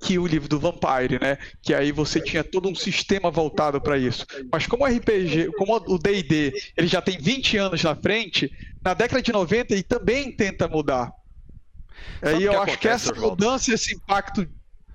que 0.00 0.18
o 0.18 0.26
livro 0.26 0.48
do 0.48 0.58
Vampire, 0.58 1.18
né? 1.20 1.36
Que 1.60 1.74
aí 1.74 1.92
você 1.92 2.20
tinha 2.20 2.42
todo 2.42 2.68
um 2.68 2.74
sistema 2.74 3.30
voltado 3.30 3.80
para 3.80 3.98
isso. 3.98 4.24
Mas 4.50 4.66
como 4.66 4.84
o 4.84 4.86
RPG, 4.86 5.52
como 5.58 5.74
o 5.76 5.98
D&D, 5.98 6.52
ele 6.76 6.86
já 6.86 7.02
tem 7.02 7.18
20 7.18 7.56
anos 7.58 7.82
na 7.82 7.94
frente, 7.94 8.50
na 8.82 8.94
década 8.94 9.20
de 9.20 9.32
90 9.32 9.74
ele 9.74 9.82
também 9.82 10.32
tenta 10.32 10.66
mudar. 10.66 11.12
Sabe 12.22 12.36
aí 12.36 12.44
eu 12.44 12.62
acho 12.62 12.78
que 12.78 12.88
essa 12.88 13.12
mudança, 13.14 13.74
esse 13.74 13.94
impacto 13.94 14.48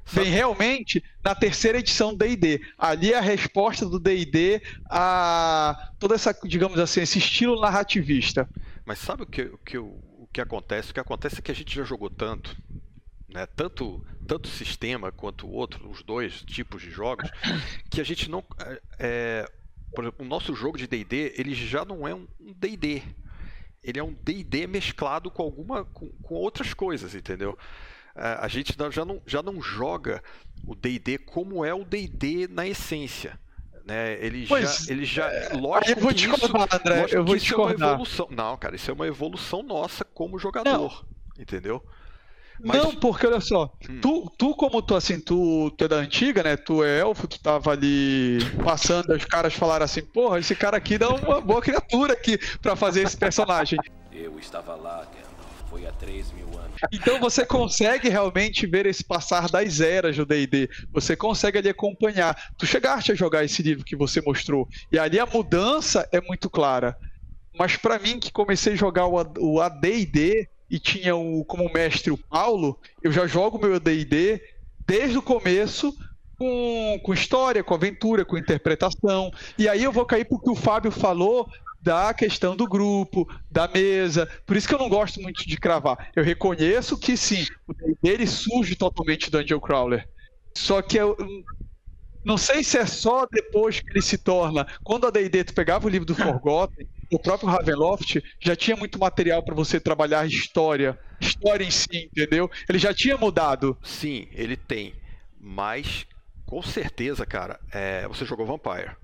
vem 0.06 0.30
realmente 0.30 1.04
na 1.24 1.34
terceira 1.34 1.80
edição 1.80 2.12
do 2.12 2.18
D&D. 2.18 2.62
Ali 2.78 3.14
é 3.14 3.18
a 3.18 3.22
resposta 3.22 3.88
do 3.88 4.00
D&D 4.00 4.62
a 4.90 5.92
toda 6.00 6.16
essa, 6.16 6.38
digamos 6.44 6.80
assim, 6.80 7.02
esse 7.02 7.18
estilo 7.18 7.60
narrativista. 7.60 8.48
Mas 8.86 9.00
sabe 9.00 9.24
o 9.24 9.26
que, 9.26 9.42
o 9.44 9.58
que, 9.58 9.78
o 9.78 10.30
que 10.32 10.42
acontece? 10.42 10.92
O 10.92 10.94
que 10.94 11.00
acontece 11.00 11.40
é 11.40 11.42
que 11.42 11.52
a 11.52 11.56
gente 11.56 11.76
já 11.76 11.84
jogou 11.84 12.10
tanto, 12.10 12.56
né? 13.28 13.46
Tanto 13.48 14.06
tanto 14.26 14.48
o 14.48 14.52
sistema 14.52 15.12
quanto 15.12 15.48
o 15.48 15.52
outro, 15.52 15.90
os 15.90 16.04
dois 16.04 16.42
tipos 16.42 16.82
de 16.82 16.90
jogos, 16.90 17.30
que 17.90 18.02
a 18.02 18.04
gente 18.04 18.30
não. 18.30 18.44
É, 18.60 18.82
é 19.00 19.52
por 19.94 20.04
exemplo, 20.04 20.26
o 20.26 20.28
nosso 20.28 20.54
jogo 20.54 20.78
de 20.78 20.88
DD, 20.88 21.34
ele 21.38 21.56
já 21.56 21.86
não 21.86 22.08
é 22.08 22.14
um 22.14 22.28
DD. 22.40 23.02
Ele 23.82 24.00
é 24.00 24.04
um 24.04 24.14
DD 24.14 24.68
mesclado 24.68 25.32
com 25.32 25.44
alguma. 25.44 25.86
Com, 25.86 26.10
com, 26.22 26.36
outras 26.36 26.74
coisas, 26.74 27.16
entendeu? 27.16 27.58
A 28.16 28.48
gente 28.48 28.76
já 28.92 29.04
não, 29.04 29.22
já 29.26 29.44
não 29.44 29.62
joga 29.62 30.24
o 30.66 30.74
DD 30.74 31.18
como 31.18 31.66
é 31.66 31.74
o 31.74 31.84
DD 31.84 32.48
na 32.48 32.66
essência. 32.66 33.38
Né? 33.86 34.18
Ele 34.20 34.48
pois, 34.48 34.86
já, 34.86 34.92
ele 34.92 35.06
já, 35.06 35.28
é, 35.28 35.54
lógico 35.54 36.00
eu 36.00 36.04
vou 36.04 36.14
te 36.14 36.28
isso, 36.28 36.58
André, 36.74 37.06
eu 37.12 37.24
vou 37.24 37.38
te 37.38 37.54
é 37.54 37.58
uma 37.58 37.72
evolução. 37.72 38.28
Não, 38.32 38.58
cara, 38.58 38.76
isso 38.76 38.90
é 38.90 38.94
uma 38.94 39.06
evolução 39.06 39.62
nossa 39.62 40.04
como 40.04 40.40
jogador, 40.40 41.06
não. 41.06 41.42
entendeu? 41.42 41.84
Mas... 42.60 42.82
Não, 42.82 42.96
porque 42.96 43.28
olha 43.28 43.42
só, 43.42 43.72
hum. 43.88 44.00
tu, 44.02 44.32
tu 44.38 44.56
como 44.56 44.82
tu 44.82 44.96
assim, 44.96 45.20
tu, 45.20 45.70
tu 45.78 45.84
é 45.84 45.88
da 45.88 45.98
antiga, 45.98 46.42
né? 46.42 46.56
Tu 46.56 46.84
é 46.84 47.00
elfo, 47.00 47.28
tu 47.28 47.40
tava 47.40 47.72
ali 47.72 48.40
passando, 48.64 49.14
os 49.14 49.26
caras 49.26 49.54
falaram 49.54 49.86
assim, 49.86 50.02
porra, 50.02 50.40
esse 50.40 50.56
cara 50.56 50.78
aqui 50.78 50.98
dá 50.98 51.10
uma 51.10 51.42
boa 51.42 51.62
criatura 51.62 52.14
aqui 52.14 52.40
para 52.62 52.76
fazer 52.76 53.02
esse 53.04 53.18
personagem. 53.18 53.78
Eu 54.12 54.40
estava 54.40 54.76
lá, 54.76 55.06
Gandalf, 55.06 55.35
foi 55.76 55.86
há 55.86 55.92
3 55.92 56.32
mil 56.32 56.48
anos. 56.58 56.80
Então 56.90 57.20
você 57.20 57.46
consegue 57.46 58.08
realmente 58.08 58.66
ver 58.66 58.86
esse 58.86 59.04
passar 59.04 59.50
das 59.50 59.82
eras 59.82 60.16
do 60.16 60.26
D&D. 60.26 60.70
Você 60.94 61.18
consegue 61.18 61.58
ali 61.58 61.68
acompanhar. 61.68 62.34
Tu 62.58 62.66
chegaste 62.66 63.12
a 63.12 63.16
jogar 63.16 63.44
esse 63.44 63.62
livro 63.62 63.84
que 63.84 63.96
você 63.96 64.22
mostrou 64.22 64.70
e 64.90 64.98
ali 64.98 65.20
a 65.20 65.26
mudança 65.26 66.08
é 66.14 66.22
muito 66.22 66.50
clara. 66.50 66.98
Mas 67.58 67.76
para 67.76 68.00
mim 68.00 68.20
que 68.20 68.32
comecei 68.32 68.74
a 68.74 68.78
jogar 68.78 69.08
o 69.08 69.62
AD&D, 69.62 70.48
e 70.68 70.80
tinha 70.80 71.16
o, 71.16 71.46
como 71.46 71.72
mestre 71.72 72.10
o 72.10 72.18
Paulo, 72.18 72.80
eu 73.04 73.12
já 73.12 73.28
jogo 73.28 73.60
meu 73.60 73.80
D&D 73.80 74.42
desde 74.88 75.18
o 75.18 75.22
começo 75.22 75.96
com, 76.40 77.00
com 77.04 77.14
história, 77.14 77.64
com 77.64 77.76
aventura, 77.76 78.26
com 78.26 78.38
interpretação. 78.38 79.32
E 79.60 79.70
aí 79.70 79.84
eu 79.84 79.92
vou 79.92 80.06
cair 80.06 80.26
porque 80.26 80.50
o 80.50 80.56
Fábio 80.56 80.90
falou 80.90 81.48
da 81.86 82.16
questão 82.16 82.56
do 82.56 82.68
grupo, 82.68 83.30
da 83.50 83.68
mesa. 83.68 84.28
Por 84.44 84.58
isso 84.58 84.68
que 84.68 84.74
eu 84.74 84.80
não 84.80 84.90
gosto 84.90 85.22
muito 85.22 85.48
de 85.48 85.56
cravar. 85.56 86.10
Eu 86.16 86.24
reconheço 86.24 86.98
que 86.98 87.16
sim, 87.16 87.46
o 87.68 87.74
D&D 88.02 88.26
surge 88.26 88.76
totalmente 88.76 89.30
do 89.30 89.38
Dungeon 89.38 89.60
Crawler. 89.60 90.10
Só 90.58 90.82
que 90.82 90.98
eu 90.98 91.16
não 92.26 92.40
sei 92.40 92.64
se 92.64 92.80
é 92.80 92.88
só 92.88 93.28
depois 93.32 93.80
que 93.80 93.92
ele 93.92 94.02
se 94.02 94.18
torna. 94.18 94.66
Quando 94.84 95.06
a 95.06 95.12
D&D 95.12 95.44
tu 95.44 95.54
pegava 95.54 95.86
o 95.86 95.90
livro 95.90 96.08
do 96.08 96.16
Forgotten, 96.16 96.88
o 97.14 97.20
próprio 97.20 97.50
Ravenloft 97.50 98.20
já 98.42 98.56
tinha 98.56 98.76
muito 98.76 98.98
material 98.98 99.44
para 99.44 99.54
você 99.54 99.80
trabalhar 99.80 100.26
história, 100.26 101.00
história 101.22 101.64
em 101.64 101.70
si, 101.70 102.10
entendeu? 102.12 102.50
Ele 102.68 102.80
já 102.80 102.96
tinha 102.96 103.16
mudado. 103.16 103.78
Sim, 103.84 104.28
ele 104.32 104.58
tem, 104.58 104.96
mas 105.40 106.08
com 106.48 106.64
certeza, 106.64 107.28
cara, 107.28 107.60
é... 107.72 108.08
você 108.08 108.26
jogou 108.26 108.48
Vampire. 108.48 108.96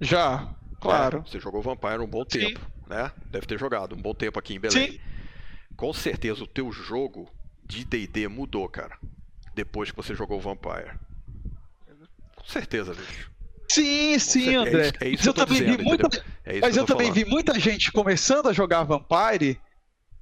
Já, 0.00 0.54
claro. 0.82 1.18
É, 1.18 1.30
você 1.30 1.40
jogou 1.40 1.62
Vampire 1.62 1.98
um 1.98 2.06
bom 2.06 2.24
tempo, 2.24 2.60
Sim. 2.60 2.66
né? 2.88 3.12
Deve 3.30 3.46
ter 3.46 3.58
jogado 3.58 3.94
um 3.94 4.00
bom 4.02 4.14
tempo 4.14 4.38
aqui 4.38 4.54
em 4.54 4.60
Belém. 4.60 4.92
Sim. 4.92 5.00
Com 5.76 5.92
certeza 5.92 6.44
o 6.44 6.46
teu 6.46 6.70
jogo 6.70 7.30
de 7.64 7.84
D&D 7.84 8.28
mudou, 8.28 8.68
cara, 8.68 8.98
depois 9.54 9.90
que 9.90 9.96
você 9.96 10.14
jogou 10.14 10.40
Vampire. 10.40 10.98
Com 12.36 12.44
certeza, 12.44 12.92
bicho. 12.92 13.30
Sim, 13.68 14.18
sim, 14.18 14.54
André. 14.54 14.82
É 14.82 14.88
isso, 14.88 15.04
é 15.04 15.08
isso 15.08 15.28
eu, 15.28 15.30
eu 15.30 15.34
também 15.34 15.58
dizendo, 15.60 15.78
vi 15.78 15.84
muita, 15.84 16.24
é 16.44 16.60
mas 16.60 16.76
eu, 16.76 16.82
eu 16.82 16.86
também 16.86 17.10
vi 17.10 17.24
muita 17.24 17.58
gente 17.58 17.90
começando 17.90 18.48
a 18.48 18.52
jogar 18.52 18.82
Vampire. 18.82 19.58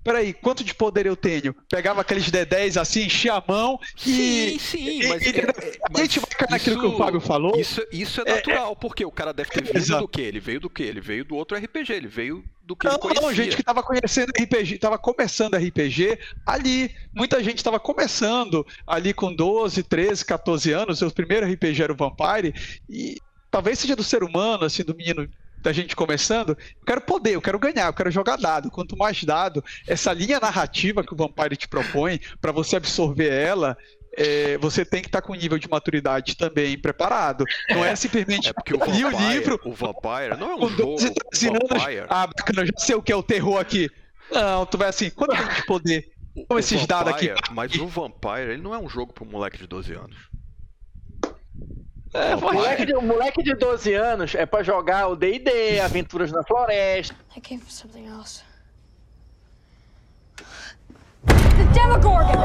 Peraí, 0.02 0.32
quanto 0.32 0.64
de 0.64 0.74
poder 0.74 1.04
eu 1.06 1.14
tenho? 1.14 1.54
Pegava 1.68 2.00
aqueles 2.00 2.30
D10 2.30 2.80
assim, 2.80 3.04
enchia 3.04 3.34
a 3.34 3.44
mão 3.46 3.78
e. 4.06 4.58
Sim, 4.58 4.58
sim, 4.58 5.08
mas. 5.08 5.22
E, 5.22 5.28
é, 5.28 5.44
a 5.92 6.02
gente 6.02 6.20
vai 6.20 6.30
cair 6.30 6.50
naquilo 6.50 6.80
que 6.80 6.86
o 6.86 6.96
Fábio 6.96 7.20
falou. 7.20 7.58
Isso, 7.58 7.84
isso 7.92 8.20
é, 8.22 8.30
é 8.30 8.34
natural, 8.36 8.72
é, 8.72 8.74
porque 8.74 9.04
o 9.04 9.10
cara 9.10 9.32
deve 9.32 9.50
ter 9.50 9.62
vindo 9.62 9.76
exato. 9.76 10.02
do 10.02 10.08
quê? 10.08 10.22
Ele 10.22 10.40
veio 10.40 10.60
do 10.60 10.70
quê? 10.70 10.84
Ele 10.84 11.00
veio 11.00 11.24
do 11.24 11.36
outro 11.36 11.56
RPG, 11.56 11.92
ele 11.92 12.08
veio 12.08 12.42
do 12.64 12.74
que 12.74 12.86
não, 12.86 12.94
ele 12.94 13.00
conhecia. 13.00 13.22
Não, 13.22 13.34
gente 13.34 13.54
que 13.56 13.62
estava 13.62 13.82
conhecendo 13.82 14.30
RPG, 14.30 14.74
estava 14.74 14.98
começando 14.98 15.56
RPG 15.56 16.18
ali. 16.46 16.94
Muita 17.12 17.42
gente 17.44 17.58
estava 17.58 17.78
começando 17.78 18.66
ali 18.86 19.12
com 19.12 19.34
12, 19.34 19.82
13, 19.82 20.24
14 20.24 20.72
anos. 20.72 20.98
Seu 20.98 21.10
primeiro 21.10 21.46
RPG 21.46 21.82
era 21.82 21.92
o 21.92 21.96
Vampire. 21.96 22.54
E 22.88 23.16
talvez 23.50 23.78
seja 23.78 23.94
do 23.94 24.04
ser 24.04 24.22
humano, 24.22 24.64
assim, 24.64 24.82
do 24.82 24.94
menino 24.94 25.28
da 25.62 25.72
gente 25.72 25.94
começando, 25.94 26.50
eu 26.50 26.86
quero 26.86 27.00
poder, 27.00 27.34
eu 27.34 27.42
quero 27.42 27.58
ganhar, 27.58 27.86
eu 27.86 27.92
quero 27.92 28.10
jogar 28.10 28.36
dado. 28.36 28.70
Quanto 28.70 28.96
mais 28.96 29.22
dado, 29.24 29.62
essa 29.86 30.12
linha 30.12 30.40
narrativa 30.40 31.04
que 31.04 31.12
o 31.12 31.16
Vampire 31.16 31.56
te 31.56 31.68
propõe, 31.68 32.20
para 32.40 32.52
você 32.52 32.76
absorver 32.76 33.30
ela, 33.30 33.76
é, 34.16 34.58
você 34.58 34.84
tem 34.84 35.00
que 35.00 35.08
estar 35.08 35.20
tá 35.20 35.26
com 35.26 35.32
um 35.32 35.36
nível 35.36 35.58
de 35.58 35.68
maturidade 35.68 36.36
também 36.36 36.78
preparado. 36.78 37.44
Não 37.68 37.84
é, 37.84 37.92
é 37.92 37.96
simplesmente 37.96 38.48
é 38.48 38.52
porque 38.52 38.74
o 38.74 38.78
vampire, 38.78 39.04
o 39.04 39.30
livro. 39.30 39.60
O 39.64 39.72
Vampire 39.72 40.36
não 40.38 40.50
é 40.50 40.56
um 40.56 40.68
jogo. 40.68 40.96
Anos, 41.00 42.06
ah, 42.08 42.26
bacana, 42.26 42.66
já 42.66 42.72
sei 42.76 42.94
o 42.94 43.02
que 43.02 43.12
é 43.12 43.16
o 43.16 43.22
terror 43.22 43.58
aqui. 43.58 43.90
Não, 44.32 44.66
tu 44.66 44.78
vai 44.78 44.88
assim, 44.88 45.10
quando 45.10 45.36
tem 45.36 45.54
de 45.54 45.66
poder? 45.66 46.10
Com 46.48 46.58
esses 46.58 46.86
dados 46.86 47.12
aqui. 47.12 47.30
Mas 47.52 47.74
o 47.74 47.86
Vampire, 47.86 48.52
ele 48.52 48.62
não 48.62 48.74
é 48.74 48.78
um 48.78 48.88
jogo 48.88 49.12
para 49.12 49.24
um 49.24 49.30
moleque 49.30 49.58
de 49.58 49.66
12 49.66 49.92
anos. 49.94 50.16
É, 52.12 52.34
o 52.34 52.40
moleque, 52.40 52.84
de, 52.84 52.94
o 52.94 53.02
moleque 53.02 53.42
de 53.42 53.54
12 53.54 53.94
anos 53.94 54.34
é 54.34 54.44
pra 54.44 54.62
jogar 54.64 55.06
o 55.08 55.16
D&D, 55.16 55.78
Aventuras 55.80 56.32
na 56.32 56.42
Floresta. 56.42 57.14
I 57.36 57.40
came 57.40 57.60
for 57.60 57.70
something 57.70 58.08
else. 58.08 58.42
The 61.26 61.64
Demogorgon! 61.72 62.44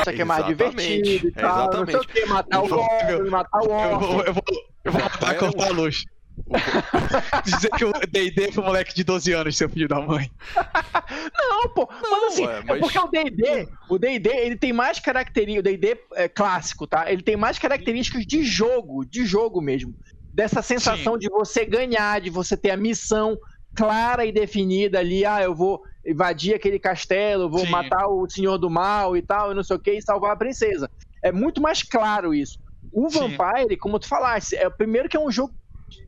Isso 0.00 0.10
aqui 0.10 0.20
é 0.20 0.24
mais 0.24 0.44
divertido 0.44 1.28
e 1.28 1.32
tal, 1.32 1.70
exatamente. 1.70 1.92
não 1.92 2.02
sei 2.02 2.10
o 2.10 2.14
que, 2.14 2.26
matar 2.26 2.62
o 2.62 2.68
Goblin, 2.68 3.30
matar 3.30 3.60
o 3.62 3.70
Orc. 3.70 3.92
Eu, 3.92 4.18
eu, 4.18 4.24
eu, 4.26 4.34
vou, 4.34 4.44
eu 4.84 4.92
vou 4.92 5.02
matar 5.02 5.38
cortar 5.38 5.66
a 5.68 5.70
luz. 5.70 6.04
Dizer 7.44 7.70
que 7.70 7.84
o 7.84 7.92
D&D 7.92 8.52
foi 8.52 8.62
um 8.62 8.66
moleque 8.66 8.94
de 8.94 9.04
12 9.04 9.32
anos, 9.32 9.56
seu 9.56 9.68
filho 9.68 9.88
da 9.88 10.00
mãe. 10.00 10.30
Não, 11.36 11.68
pô. 11.74 11.88
Não, 12.02 12.10
mas 12.10 12.32
assim, 12.32 12.44
é, 12.44 12.62
mas... 12.66 12.76
é 12.76 12.80
porque 12.80 12.98
o 12.98 13.08
D&D, 13.08 13.68
o 13.88 13.98
D&D, 13.98 14.30
ele 14.30 14.56
tem 14.56 14.72
mais 14.72 14.98
características, 14.98 15.60
o 15.60 15.62
D&D 15.62 16.00
é 16.14 16.28
clássico, 16.28 16.86
tá? 16.86 17.10
Ele 17.10 17.22
tem 17.22 17.36
mais 17.36 17.58
características 17.58 18.26
de 18.26 18.42
jogo, 18.42 19.04
de 19.04 19.26
jogo 19.26 19.60
mesmo. 19.60 19.94
Dessa 20.32 20.62
sensação 20.62 21.14
Sim. 21.14 21.18
de 21.18 21.28
você 21.28 21.64
ganhar, 21.64 22.20
de 22.20 22.30
você 22.30 22.56
ter 22.56 22.70
a 22.70 22.76
missão 22.76 23.38
clara 23.74 24.24
e 24.24 24.32
definida 24.32 24.98
ali, 24.98 25.24
ah, 25.24 25.42
eu 25.42 25.54
vou 25.54 25.82
invadir 26.06 26.54
aquele 26.54 26.78
castelo, 26.78 27.50
vou 27.50 27.60
Sim. 27.60 27.70
matar 27.70 28.08
o 28.08 28.28
Senhor 28.28 28.58
do 28.58 28.70
Mal 28.70 29.16
e 29.16 29.22
tal, 29.22 29.52
e 29.52 29.54
não 29.54 29.62
sei 29.62 29.76
o 29.76 29.80
que, 29.80 29.92
e 29.92 30.02
salvar 30.02 30.32
a 30.32 30.36
princesa. 30.36 30.90
É 31.22 31.30
muito 31.30 31.60
mais 31.60 31.82
claro 31.82 32.34
isso. 32.34 32.58
O 32.92 33.08
Vampire, 33.08 33.70
Sim. 33.70 33.78
como 33.78 33.98
tu 33.98 34.08
falaste, 34.08 34.56
é 34.56 34.66
o 34.66 34.70
primeiro 34.70 35.08
que 35.08 35.16
é 35.16 35.20
um 35.20 35.30
jogo 35.30 35.54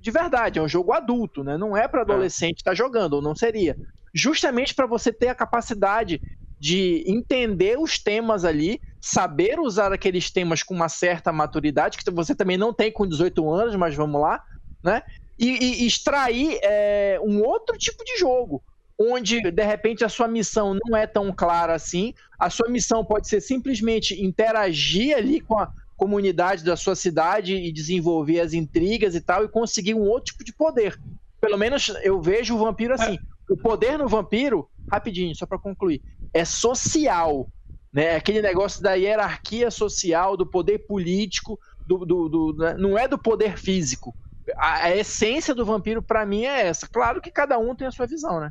de 0.00 0.10
verdade, 0.10 0.58
é 0.58 0.62
um 0.62 0.68
jogo 0.68 0.92
adulto, 0.92 1.44
né? 1.44 1.56
Não 1.56 1.76
é 1.76 1.86
para 1.88 2.02
adolescente 2.02 2.58
estar 2.58 2.72
tá 2.72 2.74
jogando, 2.74 3.14
ou 3.14 3.22
não 3.22 3.34
seria. 3.34 3.76
Justamente 4.14 4.74
para 4.74 4.86
você 4.86 5.12
ter 5.12 5.28
a 5.28 5.34
capacidade 5.34 6.20
de 6.58 7.02
entender 7.06 7.78
os 7.78 7.98
temas 7.98 8.44
ali, 8.44 8.80
saber 9.00 9.58
usar 9.58 9.92
aqueles 9.92 10.30
temas 10.30 10.62
com 10.62 10.74
uma 10.74 10.90
certa 10.90 11.32
maturidade, 11.32 11.96
que 11.96 12.10
você 12.10 12.34
também 12.34 12.58
não 12.58 12.72
tem 12.72 12.92
com 12.92 13.06
18 13.06 13.50
anos, 13.50 13.76
mas 13.76 13.94
vamos 13.94 14.20
lá, 14.20 14.42
né? 14.82 15.02
E, 15.38 15.82
e 15.82 15.86
extrair 15.86 16.58
é, 16.62 17.18
um 17.22 17.42
outro 17.42 17.78
tipo 17.78 18.04
de 18.04 18.18
jogo, 18.18 18.62
onde 18.98 19.40
de 19.50 19.62
repente 19.64 20.04
a 20.04 20.08
sua 20.10 20.28
missão 20.28 20.76
não 20.84 20.94
é 20.94 21.06
tão 21.06 21.32
clara 21.32 21.74
assim, 21.74 22.12
a 22.38 22.50
sua 22.50 22.68
missão 22.68 23.02
pode 23.02 23.26
ser 23.26 23.40
simplesmente 23.40 24.22
interagir 24.22 25.16
ali 25.16 25.40
com 25.40 25.58
a, 25.58 25.72
comunidade 26.00 26.64
da 26.64 26.78
sua 26.78 26.96
cidade 26.96 27.54
e 27.54 27.70
desenvolver 27.70 28.40
as 28.40 28.54
intrigas 28.54 29.14
e 29.14 29.20
tal, 29.20 29.44
e 29.44 29.48
conseguir 29.48 29.92
um 29.92 30.08
outro 30.08 30.32
tipo 30.32 30.42
de 30.42 30.50
poder. 30.50 30.98
Pelo 31.38 31.58
menos 31.58 31.92
eu 32.02 32.22
vejo 32.22 32.54
o 32.54 32.58
vampiro 32.58 32.94
assim. 32.94 33.18
O 33.50 33.56
poder 33.56 33.98
no 33.98 34.08
vampiro, 34.08 34.66
rapidinho, 34.90 35.36
só 35.36 35.44
para 35.44 35.58
concluir, 35.58 36.00
é 36.32 36.42
social. 36.42 37.50
Né? 37.92 38.04
É 38.04 38.16
aquele 38.16 38.40
negócio 38.40 38.82
da 38.82 38.94
hierarquia 38.94 39.70
social, 39.70 40.38
do 40.38 40.46
poder 40.46 40.78
político, 40.86 41.60
do, 41.86 42.06
do, 42.06 42.28
do 42.30 42.56
né? 42.56 42.74
não 42.78 42.96
é 42.96 43.06
do 43.06 43.18
poder 43.18 43.58
físico. 43.58 44.16
A, 44.56 44.84
a 44.84 44.96
essência 44.96 45.54
do 45.54 45.66
vampiro, 45.66 46.00
para 46.00 46.24
mim, 46.24 46.46
é 46.46 46.66
essa. 46.66 46.88
Claro 46.88 47.20
que 47.20 47.30
cada 47.30 47.58
um 47.58 47.74
tem 47.74 47.86
a 47.86 47.90
sua 47.92 48.06
visão, 48.06 48.40
né? 48.40 48.50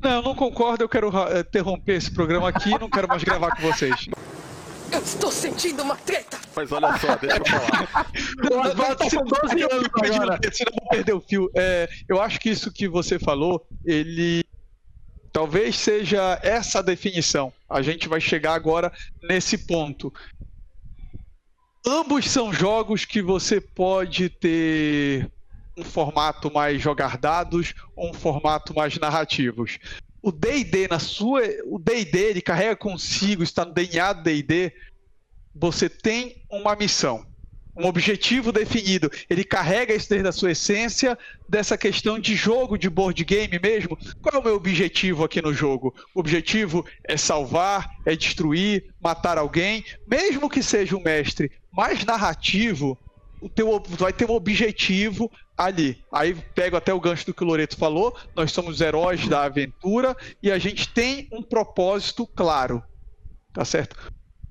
Não, 0.00 0.10
eu 0.10 0.22
não 0.22 0.34
concordo, 0.34 0.84
eu 0.84 0.88
quero 0.88 1.10
eh, 1.28 1.40
interromper 1.40 1.94
esse 1.96 2.12
programa 2.12 2.48
aqui, 2.48 2.70
não 2.78 2.88
quero 2.88 3.08
mais 3.08 3.24
gravar 3.24 3.56
com 3.56 3.62
vocês. 3.62 4.08
Eu 4.90 5.00
estou 5.00 5.30
sentindo 5.30 5.82
uma 5.82 5.96
treta! 5.96 6.38
Mas 6.56 6.72
olha 6.72 6.98
só, 6.98 7.14
deixa 7.16 7.36
eu 7.36 7.46
falar. 7.46 8.10
Você 10.42 10.64
não 10.64 10.72
vou 10.72 10.88
perder 10.90 11.12
o 11.12 11.20
fio. 11.20 11.50
É, 11.54 11.88
eu 12.08 12.20
acho 12.20 12.40
que 12.40 12.50
isso 12.50 12.72
que 12.72 12.88
você 12.88 13.18
falou, 13.18 13.66
ele 13.84 14.42
talvez 15.32 15.76
seja 15.76 16.38
essa 16.42 16.80
a 16.80 16.82
definição. 16.82 17.52
A 17.68 17.82
gente 17.82 18.08
vai 18.08 18.20
chegar 18.20 18.54
agora 18.54 18.92
nesse 19.22 19.58
ponto. 19.58 20.12
Ambos 21.86 22.30
são 22.30 22.52
jogos 22.52 23.04
que 23.04 23.22
você 23.22 23.60
pode 23.60 24.28
ter 24.28 25.30
um 25.76 25.84
formato 25.84 26.52
mais 26.52 26.82
jogar 26.82 27.16
dados 27.16 27.72
ou 27.94 28.10
um 28.10 28.14
formato 28.14 28.74
mais 28.74 28.98
narrativos 28.98 29.78
o 30.28 30.32
D&D 30.32 30.88
na 30.88 30.98
sua, 30.98 31.42
o 31.64 31.78
D&D 31.78 32.18
ele 32.18 32.42
carrega 32.42 32.76
consigo, 32.76 33.42
está 33.42 33.64
no 33.64 33.72
DNA 33.72 34.12
do 34.12 34.22
D&D, 34.22 34.72
você 35.54 35.88
tem 35.88 36.44
uma 36.50 36.76
missão, 36.76 37.26
um 37.74 37.86
objetivo 37.86 38.52
definido. 38.52 39.10
Ele 39.30 39.42
carrega 39.42 39.94
isso 39.94 40.10
desde 40.10 40.28
a 40.28 40.32
sua 40.32 40.52
essência 40.52 41.18
dessa 41.48 41.78
questão 41.78 42.18
de 42.18 42.34
jogo, 42.36 42.76
de 42.76 42.90
board 42.90 43.24
game 43.24 43.58
mesmo. 43.62 43.96
Qual 44.20 44.34
é 44.34 44.38
o 44.38 44.44
meu 44.44 44.56
objetivo 44.56 45.24
aqui 45.24 45.40
no 45.40 45.54
jogo? 45.54 45.94
O 46.14 46.20
objetivo 46.20 46.84
é 47.04 47.16
salvar, 47.16 47.88
é 48.04 48.14
destruir, 48.14 48.84
matar 49.00 49.38
alguém, 49.38 49.82
mesmo 50.06 50.50
que 50.50 50.62
seja 50.62 50.94
um 50.94 51.02
mestre 51.02 51.50
mais 51.72 52.04
narrativo, 52.04 52.98
o 53.40 53.48
teu 53.48 53.82
vai 53.90 54.12
ter 54.12 54.28
um 54.28 54.34
objetivo 54.34 55.30
ali. 55.56 56.02
Aí 56.12 56.34
pego 56.54 56.76
até 56.76 56.92
o 56.92 57.00
gancho 57.00 57.26
do 57.26 57.34
que 57.34 57.42
o 57.42 57.46
Loreto 57.46 57.76
falou, 57.76 58.16
nós 58.34 58.52
somos 58.52 58.80
heróis 58.80 59.26
da 59.28 59.44
aventura 59.44 60.16
e 60.42 60.50
a 60.50 60.58
gente 60.58 60.88
tem 60.92 61.28
um 61.32 61.42
propósito 61.42 62.26
claro. 62.26 62.82
Tá 63.52 63.64
certo? 63.64 63.96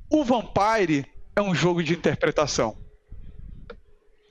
O 0.10 0.23
Vampire 0.23 1.06
é 1.36 1.41
um 1.41 1.54
jogo 1.54 1.84
de 1.84 1.93
interpretação. 1.93 2.78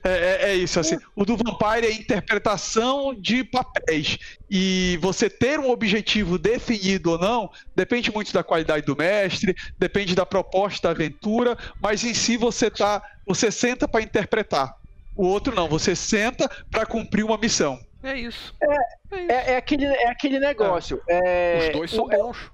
É, 0.03 0.09
é, 0.09 0.51
é, 0.51 0.55
isso, 0.55 0.79
assim. 0.79 0.97
O 1.15 1.25
do 1.25 1.35
Vampire 1.35 1.85
é 1.85 1.91
interpretação 1.91 3.13
de 3.13 3.43
papéis. 3.43 4.17
E 4.49 4.97
você 5.01 5.29
ter 5.29 5.59
um 5.59 5.69
objetivo 5.69 6.37
definido 6.37 7.11
ou 7.11 7.19
não 7.19 7.49
depende 7.75 8.11
muito 8.11 8.31
da 8.31 8.43
qualidade 8.43 8.85
do 8.85 8.95
mestre, 8.95 9.53
depende 9.77 10.15
da 10.15 10.25
proposta 10.25 10.87
da 10.87 10.93
aventura, 10.93 11.57
mas 11.81 12.03
em 12.03 12.13
si 12.13 12.37
você 12.37 12.69
tá. 12.69 13.01
Você 13.27 13.51
senta 13.51 13.87
para 13.87 14.01
interpretar. 14.01 14.73
O 15.15 15.27
outro 15.27 15.53
não, 15.53 15.67
você 15.67 15.95
senta 15.95 16.49
para 16.71 16.85
cumprir 16.85 17.25
uma 17.25 17.37
missão. 17.37 17.79
É 18.03 18.17
isso. 18.17 18.55
É, 18.61 18.65
é, 18.65 19.21
isso. 19.21 19.31
é, 19.31 19.51
é 19.53 19.57
aquele, 19.57 19.85
é 19.85 20.07
aquele 20.07 20.39
negócio. 20.39 21.01
É. 21.07 21.67
Os 21.67 21.73
dois 21.73 21.91
são 21.91 22.07
bons. 22.07 22.51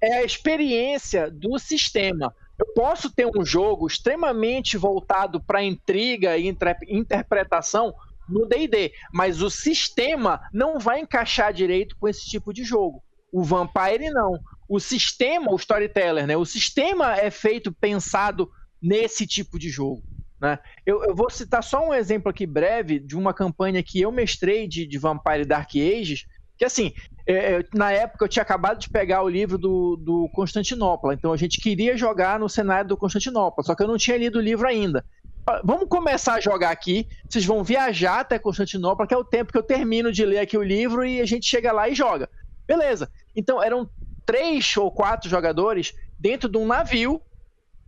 É 0.00 0.18
a 0.18 0.24
experiência 0.24 1.30
do 1.30 1.58
sistema. 1.58 2.34
Eu 2.58 2.66
posso 2.74 3.10
ter 3.10 3.26
um 3.26 3.44
jogo 3.44 3.86
extremamente 3.86 4.76
voltado 4.76 5.40
para 5.40 5.62
intriga 5.62 6.36
e 6.36 6.54
interpretação 6.88 7.94
no 8.28 8.46
D&D, 8.46 8.92
mas 9.12 9.40
o 9.40 9.50
sistema 9.50 10.40
não 10.52 10.78
vai 10.78 11.00
encaixar 11.00 11.52
direito 11.52 11.96
com 11.98 12.06
esse 12.06 12.26
tipo 12.26 12.52
de 12.52 12.62
jogo. 12.62 13.02
O 13.32 13.42
Vampire 13.42 14.10
não. 14.10 14.38
O 14.68 14.78
sistema, 14.78 15.52
o 15.52 15.56
storyteller, 15.56 16.26
né? 16.26 16.36
O 16.36 16.44
sistema 16.44 17.16
é 17.16 17.30
feito 17.30 17.72
pensado 17.72 18.50
nesse 18.80 19.26
tipo 19.26 19.58
de 19.58 19.68
jogo. 19.68 20.02
Né? 20.40 20.58
Eu, 20.86 21.04
eu, 21.04 21.14
vou 21.14 21.28
citar 21.28 21.62
só 21.62 21.86
um 21.86 21.92
exemplo 21.92 22.30
aqui 22.30 22.46
breve 22.46 22.98
de 22.98 23.16
uma 23.16 23.34
campanha 23.34 23.82
que 23.82 24.00
eu 24.00 24.10
mestrei 24.10 24.66
de, 24.66 24.86
de 24.86 24.98
Vampire 24.98 25.44
Dark 25.44 25.70
Ages, 25.74 26.26
que 26.56 26.64
assim, 26.64 26.92
é, 27.26 27.54
é, 27.54 27.64
na 27.74 27.92
época 27.92 28.24
eu 28.24 28.28
tinha 28.28 28.42
acabado 28.42 28.78
de 28.78 28.88
pegar 28.88 29.22
o 29.22 29.28
livro 29.28 29.56
do, 29.56 29.96
do 29.96 30.28
Constantinopla, 30.34 31.14
então 31.14 31.32
a 31.32 31.36
gente 31.36 31.60
queria 31.60 31.96
jogar 31.96 32.38
no 32.38 32.48
cenário 32.48 32.88
do 32.88 32.96
Constantinopla, 32.96 33.64
só 33.64 33.74
que 33.74 33.82
eu 33.82 33.88
não 33.88 33.96
tinha 33.96 34.16
lido 34.16 34.38
o 34.38 34.42
livro 34.42 34.66
ainda. 34.66 35.04
Vamos 35.64 35.88
começar 35.88 36.34
a 36.34 36.40
jogar 36.40 36.70
aqui, 36.70 37.08
vocês 37.28 37.44
vão 37.44 37.64
viajar 37.64 38.20
até 38.20 38.38
Constantinopla, 38.38 39.06
que 39.06 39.14
é 39.14 39.16
o 39.16 39.24
tempo 39.24 39.52
que 39.52 39.58
eu 39.58 39.62
termino 39.62 40.12
de 40.12 40.24
ler 40.24 40.38
aqui 40.38 40.56
o 40.56 40.62
livro 40.62 41.04
e 41.04 41.20
a 41.20 41.26
gente 41.26 41.46
chega 41.46 41.72
lá 41.72 41.88
e 41.88 41.94
joga. 41.94 42.28
Beleza. 42.66 43.10
Então 43.34 43.62
eram 43.62 43.88
três 44.24 44.76
ou 44.76 44.92
quatro 44.92 45.28
jogadores 45.28 45.92
dentro 46.18 46.48
de 46.48 46.58
um 46.58 46.66
navio, 46.66 47.20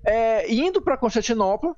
é, 0.05 0.53
indo 0.53 0.83
para 0.83 0.97
Constantinopla. 0.97 1.77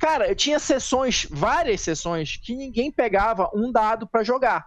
Cara, 0.00 0.28
eu 0.28 0.34
tinha 0.34 0.58
sessões, 0.58 1.26
várias 1.30 1.82
sessões, 1.82 2.36
que 2.42 2.56
ninguém 2.56 2.90
pegava 2.90 3.48
um 3.54 3.70
dado 3.70 4.08
para 4.08 4.24
jogar 4.24 4.66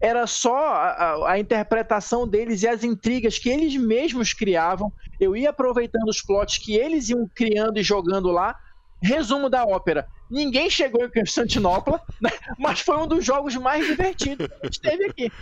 era 0.00 0.26
só 0.26 0.56
a, 0.56 1.32
a, 1.32 1.38
interpretação 1.38 2.28
deles 2.28 2.62
e 2.62 2.68
as 2.68 2.84
intrigas 2.84 3.38
que 3.38 3.48
eles 3.48 3.76
mesmos 3.76 4.32
criavam. 4.32 4.92
Eu 5.18 5.36
ia 5.36 5.50
aproveitando 5.50 6.08
os 6.08 6.20
plots 6.20 6.58
que 6.58 6.76
eles 6.76 7.08
iam 7.08 7.28
criando 7.34 7.78
e 7.78 7.82
jogando 7.82 8.30
lá. 8.30 8.54
Resumo 9.02 9.48
da 9.48 9.64
ópera: 9.64 10.06
ninguém 10.30 10.70
chegou 10.70 11.04
em 11.04 11.10
Constantinopla, 11.10 12.00
né? 12.20 12.30
mas 12.58 12.80
foi 12.80 12.96
um 12.96 13.06
dos 13.06 13.24
jogos 13.24 13.54
mais 13.56 13.86
divertidos 13.86 14.46
que 14.46 14.54
a 14.54 14.66
gente 14.66 14.80
teve 14.80 15.04
aqui. 15.06 15.32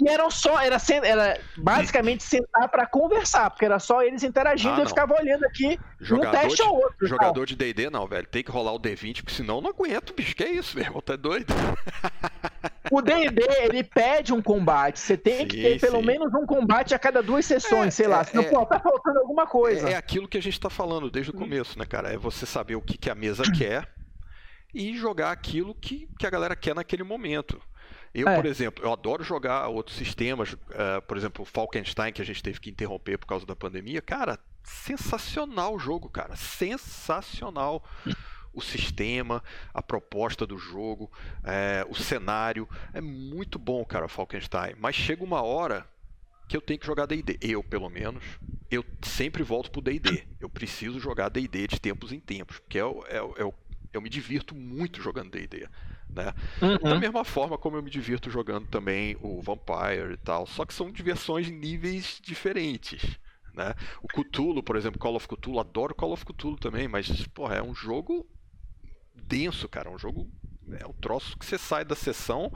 E 0.00 0.08
eram 0.08 0.30
só, 0.30 0.60
era, 0.60 0.76
era 1.02 1.40
basicamente 1.56 2.22
sentar 2.22 2.68
para 2.68 2.86
conversar, 2.86 3.50
porque 3.50 3.64
era 3.64 3.78
só 3.78 4.02
eles 4.02 4.22
interagindo 4.22 4.74
ah, 4.74 4.78
e 4.78 4.82
eu 4.82 4.88
ficava 4.88 5.14
olhando 5.18 5.44
aqui 5.44 5.78
jogador 6.00 6.28
um 6.28 6.40
teste 6.40 6.62
de, 6.62 6.68
ou 6.68 6.76
outro. 6.76 7.06
Jogador 7.06 7.46
de 7.46 7.56
DD 7.56 7.90
não, 7.90 8.06
velho. 8.06 8.26
Tem 8.26 8.42
que 8.42 8.50
rolar 8.50 8.72
o 8.72 8.80
D20, 8.80 9.22
porque 9.22 9.34
senão 9.34 9.56
eu 9.56 9.62
não 9.62 9.70
aguento, 9.70 10.12
bicho. 10.14 10.34
Que 10.36 10.44
é 10.44 10.50
isso, 10.50 10.76
meu 10.76 10.84
irmão? 10.84 11.00
Tá 11.00 11.16
doido? 11.16 11.52
o 12.90 13.02
D&D, 13.02 13.42
ele 13.62 13.82
pede 13.82 14.32
um 14.32 14.42
combate. 14.42 14.98
Você 14.98 15.16
tem 15.16 15.40
sim, 15.40 15.46
que 15.48 15.62
ter 15.62 15.80
pelo 15.80 16.00
sim. 16.00 16.06
menos 16.06 16.32
um 16.34 16.46
combate 16.46 16.94
a 16.94 16.98
cada 16.98 17.22
duas 17.22 17.44
sessões, 17.44 17.88
é, 17.88 17.90
sei 17.90 18.06
lá. 18.06 18.20
É, 18.20 18.24
Senão, 18.24 18.44
é, 18.44 18.48
pô, 18.48 18.66
tá 18.66 18.80
faltando 18.80 19.18
alguma 19.18 19.46
coisa. 19.46 19.88
É, 19.88 19.92
é 19.92 19.96
aquilo 19.96 20.28
que 20.28 20.38
a 20.38 20.42
gente 20.42 20.58
tá 20.60 20.70
falando 20.70 21.10
desde 21.10 21.30
o 21.30 21.34
começo, 21.34 21.78
né, 21.78 21.84
cara? 21.84 22.12
É 22.12 22.16
você 22.16 22.46
saber 22.46 22.76
o 22.76 22.80
que, 22.80 22.96
que 22.96 23.10
a 23.10 23.14
mesa 23.14 23.42
quer 23.56 23.88
e 24.74 24.96
jogar 24.96 25.32
aquilo 25.32 25.74
que, 25.74 26.08
que 26.18 26.26
a 26.26 26.30
galera 26.30 26.54
quer 26.54 26.74
naquele 26.74 27.02
momento. 27.02 27.60
Eu, 28.14 28.28
é. 28.28 28.34
por 28.34 28.46
exemplo, 28.46 28.84
eu 28.84 28.92
adoro 28.92 29.22
jogar 29.22 29.68
outros 29.68 29.96
sistemas, 29.96 30.52
uh, 30.52 31.02
por 31.06 31.16
exemplo, 31.16 31.42
o 31.42 31.46
Falkenstein, 31.46 32.12
que 32.12 32.22
a 32.22 32.24
gente 32.24 32.42
teve 32.42 32.58
que 32.58 32.70
interromper 32.70 33.18
por 33.18 33.26
causa 33.26 33.44
da 33.44 33.54
pandemia. 33.54 34.00
Cara, 34.00 34.38
sensacional 34.62 35.74
o 35.74 35.78
jogo, 35.78 36.08
cara. 36.08 36.34
Sensacional 36.34 37.84
o 38.56 38.62
sistema, 38.62 39.44
a 39.72 39.82
proposta 39.82 40.46
do 40.46 40.56
jogo, 40.56 41.12
é, 41.44 41.86
o 41.88 41.94
cenário. 41.94 42.66
É 42.94 43.00
muito 43.00 43.58
bom, 43.58 43.84
cara, 43.84 44.08
Falkenstein. 44.08 44.74
Mas 44.78 44.96
chega 44.96 45.22
uma 45.22 45.42
hora 45.42 45.86
que 46.48 46.56
eu 46.56 46.60
tenho 46.60 46.80
que 46.80 46.86
jogar 46.86 47.06
D&D. 47.06 47.38
Eu, 47.42 47.62
pelo 47.62 47.90
menos, 47.90 48.24
eu 48.70 48.84
sempre 49.02 49.42
volto 49.42 49.70
pro 49.70 49.82
D&D. 49.82 50.26
Eu 50.40 50.48
preciso 50.48 50.98
jogar 50.98 51.28
D&D 51.28 51.68
de 51.68 51.80
tempos 51.80 52.12
em 52.12 52.20
tempos, 52.20 52.58
porque 52.58 52.78
é, 52.78 52.82
é, 52.82 53.18
é, 53.18 53.52
eu 53.92 54.00
me 54.00 54.08
divirto 54.08 54.54
muito 54.54 55.02
jogando 55.02 55.30
D&D. 55.30 55.68
Né? 56.08 56.32
Uhum. 56.62 56.78
Da 56.78 56.98
mesma 56.98 57.24
forma 57.24 57.58
como 57.58 57.76
eu 57.76 57.82
me 57.82 57.90
divirto 57.90 58.30
jogando 58.30 58.66
também 58.68 59.16
o 59.20 59.42
Vampire 59.42 60.14
e 60.14 60.16
tal, 60.16 60.46
só 60.46 60.64
que 60.64 60.72
são 60.72 60.90
diversões 60.90 61.48
em 61.48 61.52
níveis 61.52 62.20
diferentes. 62.22 63.18
Né? 63.52 63.74
O 64.02 64.08
Cthulhu, 64.08 64.62
por 64.62 64.76
exemplo, 64.76 64.98
Call 64.98 65.16
of 65.16 65.26
Cthulhu, 65.26 65.58
adoro 65.58 65.94
Call 65.94 66.12
of 66.12 66.24
Cthulhu 66.24 66.56
também, 66.56 66.86
mas 66.86 67.26
porra, 67.28 67.56
é 67.56 67.62
um 67.62 67.74
jogo 67.74 68.26
denso, 69.26 69.68
cara. 69.68 69.90
Um 69.90 69.98
jogo. 69.98 70.30
É 70.80 70.86
um 70.86 70.92
troço 70.92 71.38
que 71.38 71.46
você 71.46 71.56
sai 71.58 71.84
da 71.84 71.94
sessão 71.94 72.52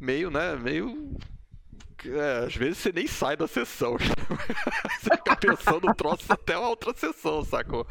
meio, 0.00 0.30
né? 0.30 0.56
Meio. 0.56 1.16
É, 2.02 2.46
às 2.46 2.56
vezes 2.56 2.78
você 2.78 2.90
nem 2.90 3.06
sai 3.06 3.36
da 3.36 3.46
sessão. 3.46 3.96
você 4.98 5.10
fica 5.16 5.36
pensando 5.36 5.86
no 5.86 5.94
troço 5.94 6.32
até 6.32 6.54
a 6.54 6.60
outra 6.60 6.94
sessão, 6.94 7.44
sacou? 7.44 7.86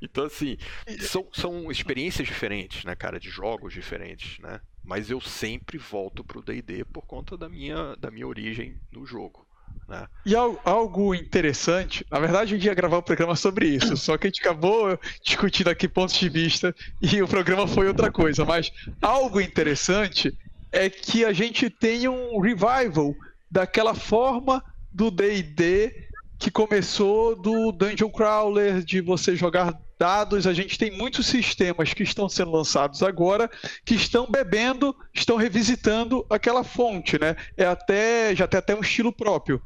Então, 0.00 0.24
assim, 0.24 0.58
são, 1.00 1.28
são 1.32 1.70
experiências 1.70 2.26
diferentes, 2.26 2.84
né, 2.84 2.96
cara? 2.96 3.20
De 3.20 3.30
jogos 3.30 3.72
diferentes, 3.72 4.40
né? 4.40 4.60
Mas 4.82 5.10
eu 5.10 5.20
sempre 5.20 5.78
volto 5.78 6.24
pro 6.24 6.42
DD 6.42 6.84
por 6.86 7.06
conta 7.06 7.38
da 7.38 7.48
minha, 7.48 7.94
da 7.96 8.10
minha 8.10 8.26
origem 8.26 8.80
no 8.90 9.06
jogo. 9.06 9.46
Né? 9.92 10.06
E 10.24 10.34
algo 10.34 11.14
interessante, 11.14 12.02
na 12.10 12.18
verdade, 12.18 12.54
eu 12.54 12.58
ia 12.58 12.72
gravar 12.72 12.96
um 12.96 13.02
programa 13.02 13.36
sobre 13.36 13.68
isso, 13.68 13.94
só 13.94 14.16
que 14.16 14.26
a 14.26 14.30
gente 14.30 14.40
acabou 14.40 14.98
discutindo 15.22 15.68
aqui 15.68 15.86
pontos 15.86 16.14
de 16.14 16.30
vista 16.30 16.74
e 17.00 17.20
o 17.20 17.28
programa 17.28 17.68
foi 17.68 17.86
outra 17.86 18.10
coisa. 18.10 18.42
Mas 18.42 18.72
algo 19.02 19.38
interessante 19.38 20.32
é 20.72 20.88
que 20.88 21.26
a 21.26 21.32
gente 21.34 21.68
tem 21.68 22.08
um 22.08 22.40
revival 22.40 23.14
daquela 23.50 23.94
forma 23.94 24.64
do 24.90 25.10
DD 25.10 25.92
que 26.38 26.50
começou 26.50 27.36
do 27.36 27.70
Dungeon 27.70 28.10
Crawler, 28.10 28.82
de 28.82 29.02
você 29.02 29.36
jogar 29.36 29.78
dados. 29.98 30.46
A 30.46 30.54
gente 30.54 30.78
tem 30.78 30.90
muitos 30.90 31.26
sistemas 31.26 31.92
que 31.92 32.02
estão 32.02 32.30
sendo 32.30 32.50
lançados 32.50 33.02
agora 33.02 33.50
que 33.84 33.94
estão 33.94 34.26
bebendo, 34.26 34.96
estão 35.12 35.36
revisitando 35.36 36.24
aquela 36.30 36.64
fonte, 36.64 37.20
né? 37.20 37.36
É 37.58 37.66
até 37.66 38.34
já 38.34 38.48
tem 38.48 38.58
até 38.58 38.74
um 38.74 38.80
estilo 38.80 39.12
próprio. 39.12 39.62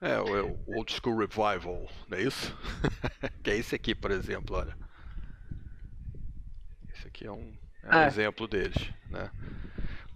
É, 0.00 0.20
o, 0.20 0.36
é 0.36 0.42
o 0.42 0.58
Old 0.76 0.92
School 0.92 1.18
Revival, 1.18 1.88
não 2.08 2.18
é 2.18 2.22
isso? 2.22 2.56
que 3.42 3.50
é 3.50 3.56
esse 3.56 3.74
aqui, 3.74 3.94
por 3.94 4.10
exemplo, 4.10 4.56
olha. 4.56 4.76
Esse 6.94 7.08
aqui 7.08 7.26
é 7.26 7.32
um, 7.32 7.52
é 7.82 7.96
um 7.96 8.00
é. 8.00 8.06
exemplo 8.06 8.46
deles, 8.46 8.90
né? 9.10 9.30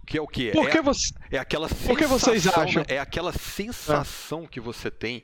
Que 0.05 0.17
é 0.17 0.21
o 0.21 0.27
que? 0.27 0.51
Por 0.51 0.69
que 0.69 0.77
é, 0.77 0.81
você... 0.81 1.13
é 1.31 1.37
aquela 1.37 1.67
sensação, 1.67 1.95
que 1.95 2.05
vocês 2.05 2.47
acham? 2.47 2.81
Né? 2.81 2.95
É 2.95 2.99
aquela 2.99 3.31
sensação 3.31 4.45
que 4.45 4.59
você 4.59 4.91
tem 4.91 5.23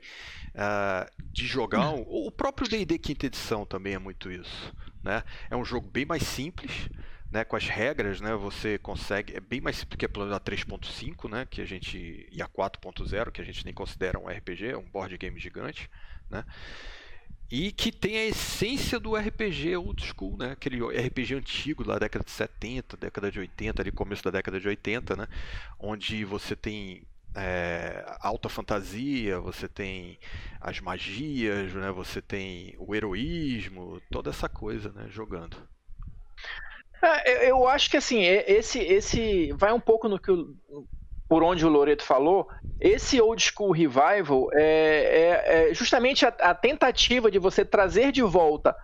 uh, 0.56 1.10
de 1.32 1.46
jogar. 1.46 1.94
O, 1.94 2.28
o 2.28 2.32
próprio 2.32 2.68
D&D 2.68 2.98
quinta 2.98 3.26
edição 3.26 3.66
também 3.66 3.94
é 3.94 4.00
muito 4.00 4.32
isso, 4.32 4.74
né? 5.04 5.24
É 5.50 5.56
um 5.56 5.66
jogo 5.66 5.90
bem 5.90 6.06
mais 6.06 6.24
simples, 6.24 6.90
né, 7.32 7.44
com 7.44 7.56
as 7.56 7.68
regras, 7.68 8.20
né, 8.22 8.36
você 8.36 8.78
consegue, 8.78 9.36
é 9.36 9.40
bem 9.40 9.62
mais 9.62 9.78
simples 9.78 9.98
que 9.98 10.06
a 10.06 10.10
Planeta 10.10 10.40
3.5, 10.40 11.30
né, 11.30 11.48
que 11.50 11.62
a 11.62 11.66
gente 11.66 12.28
e 12.32 12.42
a 12.42 12.48
4.0, 12.48 13.32
que 13.32 13.42
a 13.42 13.44
gente 13.46 13.64
nem 13.66 13.74
considera 13.74 14.20
um 14.20 14.28
RPG, 14.28 14.68
é 14.68 14.78
um 14.78 14.90
board 14.90 15.16
game 15.18 15.40
gigante, 15.40 15.90
né? 16.30 16.44
E 17.52 17.72
que 17.72 17.92
tem 17.92 18.16
a 18.16 18.26
essência 18.28 19.00
do 19.00 19.16
RPG 19.16 19.76
old 19.76 20.06
school, 20.06 20.38
né? 20.38 20.52
Aquele 20.52 20.80
RPG 20.86 21.34
antigo 21.34 21.84
da 21.84 21.98
década 21.98 22.24
de 22.24 22.30
70, 22.30 22.96
década 22.96 23.32
de 23.32 23.40
80, 23.40 23.82
ali 23.82 23.92
começo 23.92 24.24
da 24.24 24.30
década 24.30 24.60
de 24.60 24.68
80, 24.68 25.16
né? 25.16 25.28
Onde 25.80 26.24
você 26.24 26.56
tem 26.56 27.08
é, 27.34 28.06
alta 28.20 28.50
fantasia, 28.50 29.40
você 29.40 29.68
tem 29.68 30.20
as 30.62 30.80
magias, 30.80 31.74
né? 31.74 31.92
Você 31.92 32.22
tem 32.22 32.76
o 32.78 32.94
heroísmo, 32.94 34.00
toda 34.12 34.30
essa 34.30 34.48
coisa, 34.48 34.92
né? 34.92 35.08
Jogando. 35.10 35.58
É, 37.02 37.50
eu 37.50 37.68
acho 37.68 37.90
que 37.90 37.98
assim, 37.98 38.24
esse, 38.24 38.80
esse 38.80 39.52
vai 39.54 39.72
um 39.72 39.80
pouco 39.80 40.10
no 40.10 40.20
que 40.20 40.32
por 41.30 41.44
onde 41.44 41.64
o 41.64 41.70
Loreto 41.70 42.04
falou. 42.04 42.48
Esse 42.82 43.22
old 43.22 43.42
school 43.42 43.72
revival 43.72 44.50
é, 44.54 44.64
é, 44.64 45.70
é 45.70 45.74
justamente 45.74 46.26
a, 46.26 46.30
a, 46.30 46.56
tentativa 46.56 47.30
de 47.30 47.38
você 47.38 47.64
trazer 47.64 48.12
de 48.12 48.24
volta 48.24 48.76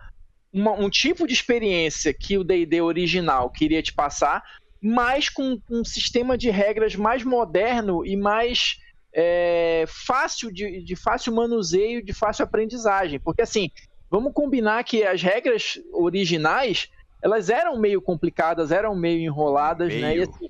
uma, 0.52 0.72
um 0.72 0.88
tipo 0.88 1.26
de 1.26 1.34
experiência 1.34 2.14
que 2.14 2.38
o 2.38 2.44
D&D 2.44 2.80
original 2.80 3.50
queria 3.50 3.82
te 3.82 3.92
passar, 3.92 4.44
mas 4.80 5.28
com 5.28 5.60
um 5.68 5.84
sistema 5.84 6.38
de 6.38 6.48
regras 6.48 6.94
mais 6.94 7.24
moderno 7.24 8.06
e 8.06 8.16
mais 8.16 8.76
é, 9.12 9.84
fácil 9.88 10.52
de, 10.52 10.84
de 10.84 10.94
fácil 10.94 11.34
manuseio, 11.34 12.04
de 12.04 12.12
fácil 12.12 12.44
aprendizagem, 12.44 13.18
porque 13.18 13.42
assim 13.42 13.70
vamos 14.08 14.32
combinar 14.32 14.84
que 14.84 15.02
as 15.02 15.20
regras 15.20 15.80
originais 15.92 16.88
elas 17.26 17.50
eram 17.50 17.76
meio 17.76 18.00
complicadas, 18.00 18.70
eram 18.70 18.94
meio 18.94 19.18
enroladas, 19.18 19.88
meio. 19.88 20.00
né? 20.00 20.16
E 20.16 20.22
assim... 20.22 20.48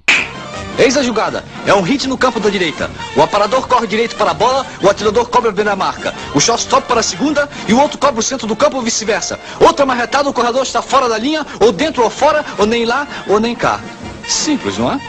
Eis 0.79 0.95
a 0.95 1.03
jogada. 1.03 1.43
É 1.67 1.73
um 1.73 1.81
hit 1.81 2.07
no 2.07 2.19
campo 2.19 2.39
da 2.39 2.51
direita. 2.51 2.91
O 3.17 3.23
aparador 3.23 3.67
corre 3.67 3.87
direito 3.87 4.15
para 4.15 4.33
a 4.33 4.35
bola, 4.35 4.67
o 4.83 4.91
atirador 4.91 5.27
cobra 5.31 5.51
bem 5.51 5.65
na 5.65 5.75
marca. 5.75 6.13
O 6.35 6.41
shortstop 6.41 6.87
para 6.87 7.01
a 7.01 7.03
segunda 7.03 7.49
e 7.67 7.73
o 7.73 7.81
outro 7.81 7.97
cobra 7.99 8.21
o 8.21 8.23
centro 8.23 8.47
do 8.47 8.55
campo 8.55 8.77
ou 8.77 8.83
vice-versa. 8.83 9.41
Outra 9.59 9.87
marretada, 9.87 10.29
o 10.29 10.35
corredor 10.35 10.65
está 10.65 10.83
fora 10.83 11.09
da 11.09 11.17
linha, 11.17 11.47
ou 11.63 11.73
dentro 11.73 12.03
ou 12.03 12.11
fora, 12.11 12.45
ou 12.59 12.67
nem 12.67 12.85
lá, 12.85 13.09
ou 13.27 13.41
nem 13.41 13.57
cá. 13.57 13.81
Simples, 14.29 14.77
não 14.77 14.93
é? 14.93 15.01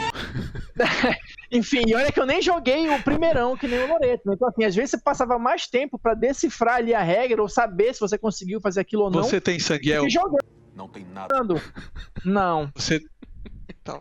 Enfim, 1.52 1.82
e 1.86 1.94
olha 1.94 2.10
que 2.10 2.20
eu 2.20 2.26
nem 2.26 2.40
joguei 2.40 2.88
o 2.88 3.02
primeirão 3.02 3.58
que 3.58 3.68
nem 3.68 3.78
o 3.78 3.88
Loreto. 3.88 4.22
Né? 4.26 4.34
Então, 4.34 4.48
assim, 4.48 4.64
às 4.64 4.74
vezes 4.74 4.92
você 4.92 4.98
passava 4.98 5.38
mais 5.38 5.66
tempo 5.66 5.98
para 5.98 6.14
decifrar 6.14 6.76
ali 6.76 6.94
a 6.94 7.02
regra 7.02 7.42
ou 7.42 7.48
saber 7.48 7.92
se 7.94 8.00
você 8.00 8.16
conseguiu 8.16 8.58
fazer 8.58 8.80
aquilo 8.80 9.04
ou 9.04 9.10
não. 9.10 9.22
Você 9.22 9.38
tem 9.38 9.58
sangue 9.58 10.08
jogando. 10.08 10.57
Não 10.78 10.86
tem 10.86 11.04
nada. 11.04 11.34
Não. 12.24 12.70
Você. 12.72 13.00
Tá. 13.82 14.00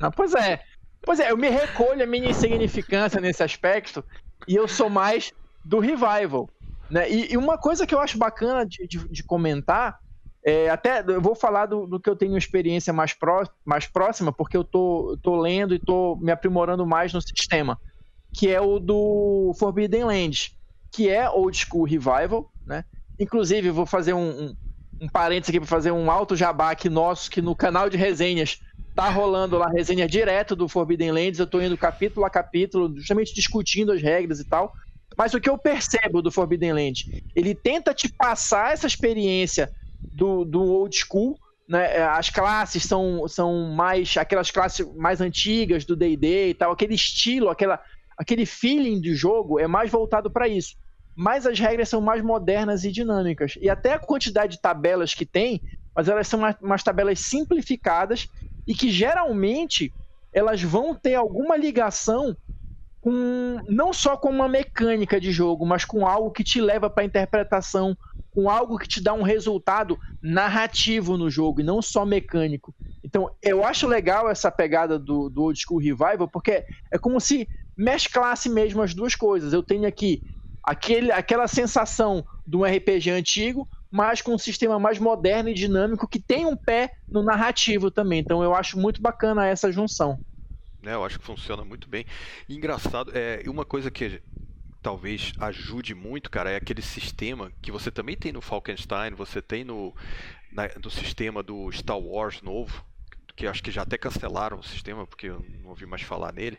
Não, 0.00 0.10
pois 0.10 0.34
é. 0.34 0.60
Pois 1.00 1.20
é, 1.20 1.30
eu 1.30 1.36
me 1.36 1.48
recolho 1.48 2.02
a 2.02 2.06
minha 2.06 2.28
insignificância 2.28 3.20
nesse 3.20 3.44
aspecto 3.44 4.04
e 4.48 4.56
eu 4.56 4.66
sou 4.66 4.90
mais 4.90 5.32
do 5.64 5.78
revival. 5.78 6.50
Né? 6.90 7.08
E, 7.08 7.32
e 7.32 7.36
uma 7.36 7.56
coisa 7.56 7.86
que 7.86 7.94
eu 7.94 8.00
acho 8.00 8.18
bacana 8.18 8.66
de, 8.66 8.88
de, 8.88 9.08
de 9.08 9.22
comentar, 9.22 10.00
é, 10.44 10.68
até 10.68 11.04
eu 11.06 11.20
vou 11.20 11.36
falar 11.36 11.66
do, 11.66 11.86
do, 11.86 12.00
que 12.00 12.10
eu 12.10 12.16
tenho 12.16 12.36
experiência 12.36 12.92
mais, 12.92 13.12
pró, 13.12 13.44
mais 13.64 13.86
próxima, 13.86 14.32
porque 14.32 14.56
eu 14.56 14.64
tô, 14.64 15.16
tô 15.22 15.36
lendo 15.36 15.76
e 15.76 15.78
tô 15.78 16.16
me 16.16 16.32
aprimorando 16.32 16.84
mais 16.84 17.12
no 17.12 17.22
sistema, 17.22 17.80
que 18.32 18.48
é 18.48 18.60
o 18.60 18.80
do 18.80 19.54
Forbidden 19.60 20.04
Lands, 20.04 20.56
que 20.90 21.08
é 21.08 21.30
old 21.30 21.56
school 21.56 21.84
revival, 21.84 22.52
né? 22.66 22.84
Inclusive, 23.16 23.70
vou 23.70 23.86
fazer 23.86 24.12
um, 24.12 24.46
um 24.46 24.56
um 25.00 25.08
parênteses 25.08 25.50
aqui 25.50 25.60
para 25.60 25.68
fazer 25.68 25.90
um 25.90 26.10
alto 26.10 26.34
jabá 26.34 26.70
aqui 26.70 26.88
nosso, 26.88 27.30
que 27.30 27.42
no 27.42 27.54
canal 27.54 27.88
de 27.88 27.96
resenhas 27.96 28.58
tá 28.94 29.10
rolando 29.10 29.58
lá 29.58 29.68
resenha 29.68 30.08
direto 30.08 30.56
do 30.56 30.68
Forbidden 30.68 31.12
Lands, 31.12 31.38
eu 31.38 31.46
tô 31.46 31.60
indo 31.60 31.76
capítulo 31.76 32.24
a 32.24 32.30
capítulo, 32.30 32.94
justamente 32.96 33.34
discutindo 33.34 33.92
as 33.92 34.00
regras 34.00 34.40
e 34.40 34.44
tal. 34.44 34.72
Mas 35.16 35.34
o 35.34 35.40
que 35.40 35.50
eu 35.50 35.58
percebo 35.58 36.22
do 36.22 36.32
Forbidden 36.32 36.72
Lands, 36.72 37.04
ele 37.34 37.54
tenta 37.54 37.92
te 37.92 38.08
passar 38.08 38.72
essa 38.72 38.86
experiência 38.86 39.70
do, 40.10 40.44
do 40.44 40.62
old 40.62 40.96
school, 40.96 41.38
né? 41.68 42.02
As 42.04 42.30
classes 42.30 42.84
são, 42.84 43.28
são 43.28 43.70
mais 43.74 44.16
aquelas 44.16 44.50
classes 44.50 44.86
mais 44.96 45.20
antigas 45.20 45.84
do 45.84 45.94
D&D 45.94 46.48
e 46.48 46.54
tal, 46.54 46.72
aquele 46.72 46.94
estilo, 46.94 47.50
aquela, 47.50 47.78
aquele 48.16 48.46
feeling 48.46 49.00
de 49.00 49.14
jogo 49.14 49.58
é 49.60 49.66
mais 49.66 49.90
voltado 49.90 50.30
para 50.30 50.48
isso 50.48 50.74
mas 51.16 51.46
as 51.46 51.58
regras 51.58 51.88
são 51.88 52.00
mais 52.00 52.22
modernas 52.22 52.84
e 52.84 52.92
dinâmicas. 52.92 53.54
E 53.60 53.70
até 53.70 53.94
a 53.94 53.98
quantidade 53.98 54.56
de 54.56 54.60
tabelas 54.60 55.14
que 55.14 55.24
tem, 55.24 55.62
mas 55.94 56.08
elas 56.08 56.28
são 56.28 56.40
umas 56.60 56.82
tabelas 56.82 57.20
simplificadas 57.20 58.28
e 58.66 58.74
que 58.74 58.90
geralmente 58.90 59.94
elas 60.30 60.62
vão 60.62 60.94
ter 60.94 61.14
alguma 61.14 61.56
ligação 61.56 62.36
com 63.00 63.62
não 63.66 63.94
só 63.94 64.16
com 64.16 64.28
uma 64.28 64.48
mecânica 64.48 65.18
de 65.18 65.32
jogo, 65.32 65.64
mas 65.64 65.86
com 65.86 66.06
algo 66.06 66.30
que 66.30 66.44
te 66.44 66.60
leva 66.60 66.90
para 66.90 67.02
a 67.02 67.06
interpretação, 67.06 67.96
com 68.30 68.50
algo 68.50 68.76
que 68.76 68.86
te 68.86 69.02
dá 69.02 69.14
um 69.14 69.22
resultado 69.22 69.98
narrativo 70.20 71.16
no 71.16 71.30
jogo 71.30 71.62
e 71.62 71.64
não 71.64 71.80
só 71.80 72.04
mecânico. 72.04 72.74
Então, 73.02 73.30
eu 73.42 73.64
acho 73.64 73.86
legal 73.86 74.28
essa 74.28 74.50
pegada 74.50 74.98
do, 74.98 75.30
do 75.30 75.44
Old 75.44 75.58
School 75.58 75.80
Revival, 75.80 76.28
porque 76.28 76.64
é 76.92 76.98
como 76.98 77.18
se 77.20 77.48
mesclasse 77.74 78.50
mesmo 78.50 78.82
as 78.82 78.92
duas 78.92 79.14
coisas. 79.14 79.52
Eu 79.52 79.62
tenho 79.62 79.86
aqui 79.86 80.22
aquele, 80.66 81.12
aquela 81.12 81.46
sensação 81.46 82.26
de 82.44 82.56
um 82.56 82.64
RPG 82.64 83.10
antigo, 83.10 83.68
mas 83.90 84.20
com 84.20 84.34
um 84.34 84.38
sistema 84.38 84.78
mais 84.78 84.98
moderno 84.98 85.48
e 85.48 85.54
dinâmico 85.54 86.08
que 86.08 86.18
tem 86.18 86.44
um 86.44 86.56
pé 86.56 86.92
no 87.08 87.22
narrativo 87.22 87.90
também. 87.90 88.18
Então, 88.18 88.42
eu 88.42 88.54
acho 88.54 88.76
muito 88.76 89.00
bacana 89.00 89.46
essa 89.46 89.70
junção. 89.70 90.18
É, 90.84 90.92
eu 90.92 91.04
acho 91.04 91.18
que 91.18 91.24
funciona 91.24 91.64
muito 91.64 91.88
bem. 91.88 92.04
E 92.48 92.56
engraçado, 92.56 93.12
é 93.14 93.42
uma 93.48 93.64
coisa 93.64 93.90
que 93.90 94.20
talvez 94.82 95.32
ajude 95.40 95.94
muito, 95.94 96.30
cara, 96.30 96.50
é 96.50 96.56
aquele 96.56 96.82
sistema 96.82 97.50
que 97.60 97.72
você 97.72 97.90
também 97.90 98.16
tem 98.16 98.32
no 98.32 98.40
Falkenstein, 98.40 99.14
você 99.14 99.42
tem 99.42 99.64
no, 99.64 99.94
na, 100.52 100.68
no 100.82 100.90
sistema 100.90 101.42
do 101.42 101.70
Star 101.72 101.98
Wars 101.98 102.40
novo, 102.40 102.84
que 103.34 103.46
acho 103.46 103.62
que 103.62 103.70
já 103.70 103.82
até 103.82 103.98
cancelaram 103.98 104.58
o 104.58 104.62
sistema, 104.62 105.06
porque 105.06 105.26
eu 105.26 105.44
não 105.60 105.70
ouvi 105.70 105.86
mais 105.86 106.02
falar 106.02 106.32
nele, 106.32 106.58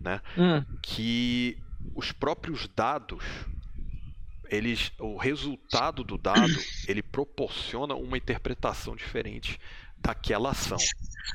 né? 0.00 0.20
Hum. 0.38 0.64
Que 0.80 1.58
os 1.94 2.12
próprios 2.12 2.68
dados, 2.68 3.24
eles, 4.48 4.92
o 4.98 5.16
resultado 5.16 6.04
do 6.04 6.16
dado, 6.16 6.52
ele 6.86 7.02
proporciona 7.02 7.94
uma 7.94 8.16
interpretação 8.16 8.94
diferente 8.94 9.58
daquela 9.98 10.50
ação. 10.50 10.78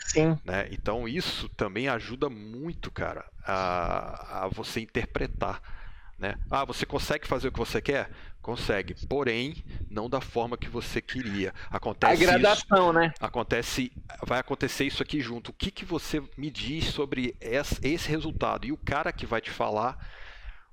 Sim. 0.05 0.37
Né? 0.45 0.69
Então 0.71 1.07
isso 1.07 1.49
também 1.49 1.87
ajuda 1.87 2.29
muito, 2.29 2.91
cara, 2.91 3.25
a, 3.43 4.45
a 4.45 4.47
você 4.47 4.79
interpretar. 4.79 5.61
Né? 6.17 6.35
Ah, 6.51 6.65
você 6.65 6.85
consegue 6.85 7.25
fazer 7.25 7.47
o 7.47 7.51
que 7.51 7.57
você 7.57 7.81
quer? 7.81 8.11
Consegue, 8.41 8.93
porém 9.07 9.63
não 9.89 10.09
da 10.09 10.21
forma 10.21 10.57
que 10.57 10.69
você 10.69 11.01
queria. 11.01 11.53
Acontece 11.69 12.23
a 12.23 12.27
gradação, 12.27 12.89
isso, 12.89 12.93
né? 12.93 13.13
Acontece, 13.19 13.91
vai 14.25 14.39
acontecer 14.39 14.85
isso 14.85 15.01
aqui 15.01 15.21
junto. 15.21 15.49
O 15.49 15.53
que, 15.53 15.71
que 15.71 15.85
você 15.85 16.21
me 16.37 16.49
diz 16.49 16.85
sobre 16.85 17.35
esse 17.39 18.09
resultado? 18.09 18.65
E 18.65 18.71
o 18.71 18.77
cara 18.77 19.11
que 19.11 19.25
vai 19.25 19.41
te 19.41 19.49
falar 19.49 19.97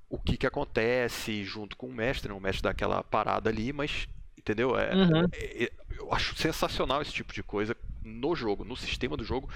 o 0.08 0.18
que, 0.18 0.36
que 0.36 0.46
acontece 0.46 1.44
junto 1.44 1.76
com 1.76 1.86
o 1.86 1.92
mestre, 1.92 2.28
né? 2.28 2.34
o 2.34 2.40
mestre 2.40 2.62
dá 2.62 2.70
aquela 2.70 3.02
parada 3.02 3.50
ali, 3.50 3.72
mas 3.72 4.08
entendeu? 4.38 4.78
É, 4.78 4.94
uhum. 4.94 5.24
é, 5.32 5.64
é 5.64 5.72
eu 5.98 6.12
acho 6.12 6.36
sensacional 6.36 7.02
esse 7.02 7.12
tipo 7.12 7.32
de 7.32 7.42
coisa 7.42 7.76
no 8.04 8.36
jogo, 8.36 8.64
no 8.64 8.76
sistema 8.76 9.16
do 9.16 9.24
jogo, 9.24 9.48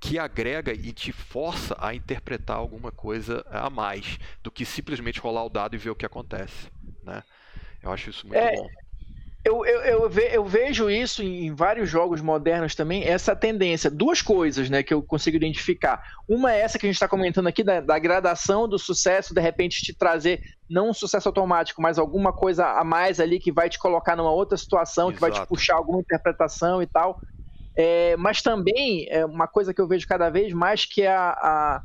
que 0.00 0.18
agrega 0.18 0.72
e 0.72 0.92
te 0.92 1.12
força 1.12 1.76
a 1.78 1.94
interpretar 1.94 2.56
alguma 2.56 2.90
coisa 2.90 3.44
a 3.50 3.68
mais 3.68 4.18
do 4.42 4.50
que 4.50 4.64
simplesmente 4.64 5.20
rolar 5.20 5.44
o 5.44 5.50
dado 5.50 5.74
e 5.74 5.78
ver 5.78 5.90
o 5.90 5.94
que 5.94 6.06
acontece, 6.06 6.70
né? 7.02 7.22
Eu 7.82 7.92
acho 7.92 8.10
isso 8.10 8.26
muito 8.26 8.38
é, 8.38 8.56
bom. 8.56 8.68
Eu, 9.44 9.64
eu, 9.64 9.80
eu, 9.80 10.10
ve, 10.10 10.28
eu, 10.32 10.44
vejo 10.44 10.90
isso 10.90 11.22
em 11.22 11.54
vários 11.54 11.88
jogos 11.88 12.20
modernos 12.20 12.74
também, 12.74 13.04
essa 13.04 13.36
tendência. 13.36 13.90
Duas 13.90 14.20
coisas 14.20 14.68
né, 14.68 14.82
que 14.82 14.92
eu 14.92 15.02
consigo 15.02 15.36
identificar. 15.36 16.02
Uma 16.28 16.52
é 16.52 16.60
essa 16.60 16.78
que 16.78 16.84
a 16.84 16.88
gente 16.88 16.96
está 16.96 17.08
comentando 17.08 17.46
aqui, 17.46 17.62
da, 17.62 17.80
da, 17.80 17.98
gradação 17.98 18.68
do 18.68 18.78
sucesso, 18.78 19.32
de 19.32 19.40
repente 19.40 19.82
te 19.82 19.96
trazer 19.96 20.40
não 20.68 20.90
um 20.90 20.92
sucesso 20.92 21.28
automático, 21.28 21.80
mas 21.80 21.98
alguma 21.98 22.32
coisa 22.32 22.66
a 22.66 22.84
mais 22.84 23.20
ali 23.20 23.38
que 23.38 23.52
vai 23.52 23.70
te 23.70 23.78
colocar 23.78 24.16
numa 24.16 24.32
outra 24.32 24.58
situação, 24.58 25.08
Exato. 25.08 25.14
que 25.14 25.20
vai 25.20 25.30
te 25.30 25.46
puxar 25.46 25.76
alguma 25.76 26.00
interpretação 26.00 26.82
e 26.82 26.86
tal. 26.86 27.18
É, 27.76 28.16
mas 28.16 28.42
também 28.42 29.06
é 29.08 29.24
uma 29.24 29.46
coisa 29.46 29.72
que 29.72 29.80
eu 29.80 29.86
vejo 29.86 30.06
cada 30.06 30.28
vez 30.28 30.52
mais 30.52 30.84
que 30.84 31.02
é 31.02 31.14
a, 31.14 31.30
a, 31.30 31.82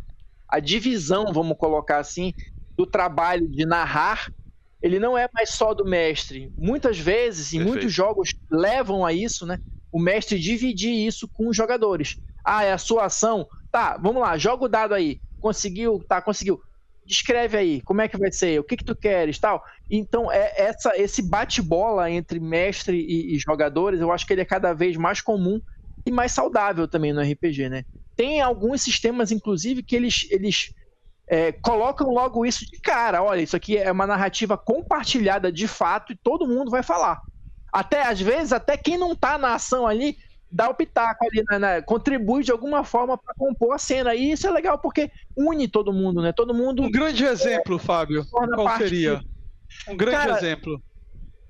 a 0.49 0.59
divisão, 0.59 1.31
vamos 1.31 1.55
colocar 1.57 1.99
assim, 1.99 2.33
do 2.75 2.85
trabalho 2.85 3.47
de 3.47 3.63
narrar 3.65 4.27
ele 4.83 4.99
não 4.99 5.17
é 5.17 5.29
mais 5.33 5.51
só 5.51 5.73
do 5.73 5.85
mestre. 5.85 6.51
Muitas 6.57 6.99
vezes, 6.99 7.53
e 7.53 7.59
muitos 7.59 7.91
jogos 7.91 8.31
levam 8.51 9.05
a 9.05 9.13
isso, 9.13 9.45
né? 9.45 9.57
O 9.89 9.97
mestre 9.97 10.37
dividir 10.37 10.91
isso 11.07 11.29
com 11.31 11.47
os 11.47 11.55
jogadores. 11.55 12.17
Ah, 12.45 12.65
é 12.65 12.73
a 12.73 12.77
sua 12.77 13.05
ação. 13.05 13.47
Tá, 13.71 13.97
vamos 13.97 14.21
lá, 14.21 14.37
joga 14.37 14.65
o 14.65 14.67
dado 14.67 14.93
aí. 14.93 15.21
Conseguiu? 15.39 16.03
Tá, 16.05 16.21
conseguiu. 16.21 16.59
Descreve 17.05 17.57
aí, 17.57 17.81
como 17.81 18.01
é 18.01 18.09
que 18.09 18.17
vai 18.17 18.31
ser? 18.31 18.59
O 18.59 18.63
que 18.63 18.75
que 18.75 18.83
tu 18.83 18.93
queres, 18.93 19.39
tal. 19.39 19.63
Então, 19.89 20.29
é 20.29 20.51
essa, 20.57 20.91
esse 20.97 21.21
bate-bola 21.21 22.11
entre 22.11 22.39
mestre 22.41 22.97
e, 22.97 23.35
e 23.35 23.39
jogadores, 23.39 24.01
eu 24.01 24.11
acho 24.11 24.27
que 24.27 24.33
ele 24.33 24.41
é 24.41 24.45
cada 24.45 24.73
vez 24.73 24.97
mais 24.97 25.21
comum 25.21 25.61
e 26.05 26.11
mais 26.11 26.33
saudável 26.33 26.89
também 26.89 27.13
no 27.13 27.21
RPG, 27.21 27.69
né? 27.69 27.83
Tem 28.17 28.41
alguns 28.41 28.81
sistemas, 28.81 29.31
inclusive, 29.31 29.81
que 29.81 29.95
eles, 29.95 30.27
eles 30.29 30.71
é, 31.27 31.51
colocam 31.51 32.09
logo 32.09 32.45
isso 32.45 32.65
de 32.65 32.79
cara. 32.79 33.23
Olha, 33.23 33.41
isso 33.41 33.55
aqui 33.55 33.77
é 33.77 33.91
uma 33.91 34.07
narrativa 34.07 34.57
compartilhada 34.57 35.51
de 35.51 35.67
fato 35.67 36.11
e 36.11 36.17
todo 36.17 36.47
mundo 36.47 36.71
vai 36.71 36.83
falar. 36.83 37.19
Até 37.71 38.07
às 38.07 38.19
vezes, 38.19 38.53
até 38.53 38.77
quem 38.77 38.97
não 38.97 39.15
tá 39.15 39.37
na 39.37 39.55
ação 39.55 39.87
ali 39.87 40.17
dá 40.53 40.69
o 40.69 40.75
pitaco 40.75 41.25
ali, 41.25 41.43
né, 41.49 41.57
né, 41.57 41.81
contribui 41.81 42.43
de 42.43 42.51
alguma 42.51 42.83
forma 42.83 43.17
para 43.17 43.33
compor 43.33 43.73
a 43.73 43.79
cena. 43.79 44.13
E 44.13 44.31
isso 44.31 44.47
é 44.47 44.51
legal 44.51 44.77
porque 44.77 45.09
une 45.35 45.67
todo 45.67 45.91
mundo, 45.91 46.21
né? 46.21 46.31
Todo 46.31 46.53
mundo. 46.53 46.83
Um 46.83 46.91
grande 46.91 47.25
exemplo, 47.25 47.77
é, 47.77 47.79
Fábio. 47.79 48.23
Qual 48.29 48.77
seria? 48.77 49.19
Um 49.87 49.97
grande 49.97 50.17
Cara, 50.17 50.37
exemplo. 50.37 50.79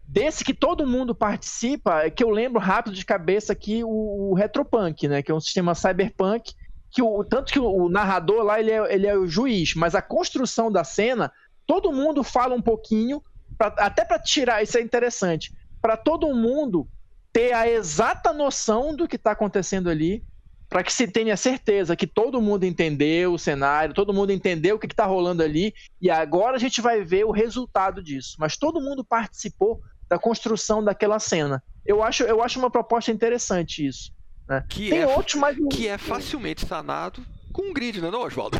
Desse 0.07 0.45
que 0.45 0.53
todo 0.53 0.87
mundo 0.87 1.13
participa, 1.13 2.03
é 2.03 2.09
que 2.09 2.23
eu 2.23 2.29
lembro 2.29 2.61
rápido 2.61 2.93
de 2.93 3.03
cabeça 3.03 3.51
aqui 3.51 3.83
o, 3.83 4.31
o 4.31 4.33
Retropunk, 4.35 5.07
né? 5.07 5.21
Que 5.21 5.31
é 5.31 5.35
um 5.35 5.41
sistema 5.41 5.75
cyberpunk 5.75 6.53
que 6.93 7.01
o 7.01 7.23
tanto 7.23 7.51
que 7.51 7.59
o, 7.59 7.89
narrador 7.89 8.43
lá 8.43 8.59
ele 8.59 8.71
é, 8.71 8.93
ele 8.93 9.07
é 9.07 9.17
o 9.17 9.27
juiz, 9.27 9.73
mas 9.73 9.95
a 9.95 10.01
construção 10.01 10.71
da 10.71 10.83
cena, 10.83 11.31
todo 11.65 11.91
mundo 11.91 12.23
fala 12.23 12.53
um 12.53 12.61
pouquinho, 12.61 13.21
pra, 13.57 13.73
até 13.79 14.05
para 14.05 14.19
tirar, 14.19 14.61
isso 14.61 14.77
é 14.77 14.81
interessante, 14.81 15.51
para 15.81 15.97
todo 15.97 16.33
mundo 16.35 16.87
ter 17.33 17.51
a 17.51 17.67
exata 17.67 18.31
noção 18.31 18.95
do 18.95 19.07
que 19.07 19.15
está 19.15 19.31
acontecendo 19.31 19.89
ali, 19.89 20.23
para 20.69 20.83
que 20.83 20.93
se 20.93 21.07
tenha 21.07 21.35
certeza 21.35 21.95
que 21.95 22.05
todo 22.05 22.41
mundo 22.41 22.63
entendeu 22.63 23.33
o 23.33 23.39
cenário, 23.39 23.93
todo 23.93 24.13
mundo 24.13 24.31
entendeu 24.31 24.75
o 24.75 24.79
que 24.79 24.85
está 24.85 25.05
rolando 25.05 25.41
ali, 25.41 25.73
e 25.99 26.11
agora 26.11 26.55
a 26.57 26.59
gente 26.59 26.79
vai 26.79 27.03
ver 27.03 27.25
o 27.25 27.31
resultado 27.31 28.03
disso. 28.03 28.35
Mas 28.37 28.55
todo 28.55 28.81
mundo 28.81 29.03
participou 29.03 29.81
da 30.07 30.19
construção 30.19 30.83
daquela 30.83 31.19
cena. 31.19 31.63
Eu 31.83 32.03
acho, 32.03 32.23
eu 32.23 32.41
acho 32.43 32.59
uma 32.59 32.69
proposta 32.69 33.11
interessante 33.11 33.85
isso. 33.85 34.11
Né? 34.47 34.63
Que, 34.67 34.89
Tem 34.89 34.99
é, 34.99 35.07
outros, 35.07 35.35
mas... 35.35 35.57
que 35.71 35.87
é 35.87 35.97
facilmente 35.97 36.65
sanado 36.65 37.25
com 37.51 37.69
um 37.69 37.73
grid, 37.73 38.01
não 38.01 38.07
é 38.07 38.11
não, 38.11 38.23
Oswaldo? 38.23 38.57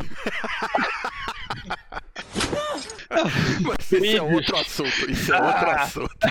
Mas 3.61 3.91
isso 3.91 4.05
é 4.05 4.21
outro 4.21 4.57
assunto. 4.57 5.11
Isso 5.11 5.33
é 5.33 5.41
outro 5.41 5.69
ah. 5.69 5.81
assunto. 5.81 6.15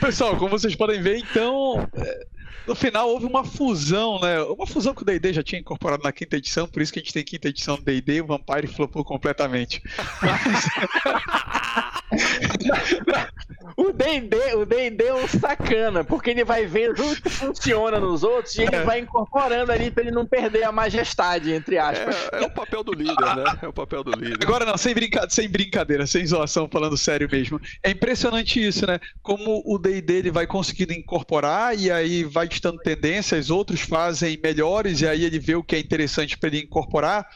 Pessoal, 0.00 0.36
como 0.36 0.50
vocês 0.50 0.76
podem 0.76 1.00
ver, 1.00 1.18
então, 1.18 1.88
é, 1.94 2.26
no 2.66 2.74
final 2.74 3.08
houve 3.08 3.26
uma 3.26 3.44
fusão, 3.44 4.20
né? 4.20 4.40
Uma 4.42 4.66
fusão 4.66 4.94
que 4.94 5.02
o 5.02 5.04
D&D 5.04 5.32
já 5.32 5.42
tinha 5.42 5.60
incorporado 5.60 6.02
na 6.02 6.12
quinta 6.12 6.36
edição, 6.36 6.68
por 6.68 6.82
isso 6.82 6.92
que 6.92 7.00
a 7.00 7.02
gente 7.02 7.12
tem 7.12 7.24
quinta 7.24 7.48
edição 7.48 7.76
do 7.76 7.82
D&D, 7.82 8.20
o 8.20 8.26
Vampire 8.26 8.66
flopou 8.66 9.04
completamente. 9.04 9.82
Mas... 10.22 10.68
o 13.76 13.92
D&D, 13.92 14.54
o 14.54 14.64
D&D 14.64 15.04
é 15.04 15.14
um 15.14 15.28
sacana, 15.28 16.04
porque 16.04 16.30
ele 16.30 16.44
vai 16.44 16.66
vendo 16.66 17.02
o 17.02 17.16
que 17.16 17.28
funciona 17.28 17.98
nos 17.98 18.22
outros 18.22 18.54
e 18.56 18.62
ele 18.62 18.76
é. 18.76 18.84
vai 18.84 19.00
incorporando 19.00 19.72
ali 19.72 19.90
para 19.90 20.04
ele 20.04 20.12
não 20.12 20.26
perder 20.26 20.64
a 20.64 20.72
majestade, 20.72 21.52
entre 21.52 21.78
aspas. 21.78 22.16
É, 22.32 22.42
é, 22.42 22.46
o 22.46 22.50
papel 22.50 22.82
do 22.82 22.92
líder, 22.92 23.36
né? 23.36 23.44
É 23.62 23.68
o 23.68 23.72
papel 23.72 24.04
do 24.04 24.12
líder. 24.12 24.38
Agora 24.42 24.64
não, 24.64 24.76
sem, 24.76 24.94
brinca 24.94 25.28
sem 25.28 25.48
brincadeira, 25.48 26.06
sem 26.06 26.26
zoação, 26.26 26.68
falando 26.70 26.96
sério 26.96 27.28
mesmo. 27.30 27.60
É 27.82 27.90
impressionante 27.90 28.64
isso, 28.64 28.86
né? 28.86 28.98
Como 29.22 29.62
o 29.64 29.78
D&D 29.78 30.14
ele 30.14 30.30
vai 30.30 30.46
conseguindo 30.46 30.92
incorporar 30.92 31.78
e 31.78 31.90
aí 31.90 32.24
vai 32.24 32.46
distando 32.48 32.78
tendências, 32.78 33.50
outros 33.50 33.80
fazem 33.80 34.38
melhores 34.42 35.00
e 35.00 35.08
aí 35.08 35.24
ele 35.24 35.38
vê 35.38 35.54
o 35.54 35.62
que 35.62 35.76
é 35.76 35.78
interessante 35.78 36.36
para 36.36 36.48
ele 36.48 36.60
incorporar. 36.60 37.26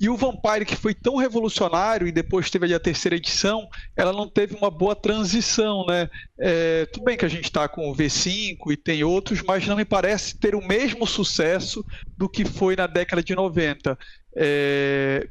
E 0.00 0.08
o 0.08 0.16
Vampire, 0.16 0.64
que 0.64 0.76
foi 0.76 0.94
tão 0.94 1.16
revolucionário 1.16 2.06
e 2.06 2.12
depois 2.12 2.50
teve 2.50 2.66
ali 2.66 2.74
a 2.74 2.80
terceira 2.80 3.16
edição, 3.16 3.68
ela 3.96 4.12
não 4.12 4.28
teve 4.28 4.54
uma 4.54 4.70
boa 4.70 4.94
transição, 4.94 5.81
né? 5.86 6.08
É, 6.38 6.86
tudo 6.86 7.04
bem 7.04 7.16
que 7.16 7.24
a 7.24 7.28
gente 7.28 7.44
está 7.44 7.68
com 7.68 7.90
o 7.90 7.94
V5 7.94 8.72
e 8.72 8.76
tem 8.76 9.04
outros, 9.04 9.42
mas 9.42 9.66
não 9.66 9.76
me 9.76 9.84
parece 9.84 10.38
ter 10.38 10.54
o 10.54 10.66
mesmo 10.66 11.06
sucesso 11.06 11.84
do 12.16 12.28
que 12.28 12.44
foi 12.44 12.76
na 12.76 12.86
década 12.86 13.22
de 13.22 13.34
90. 13.34 13.98
É, 14.36 15.28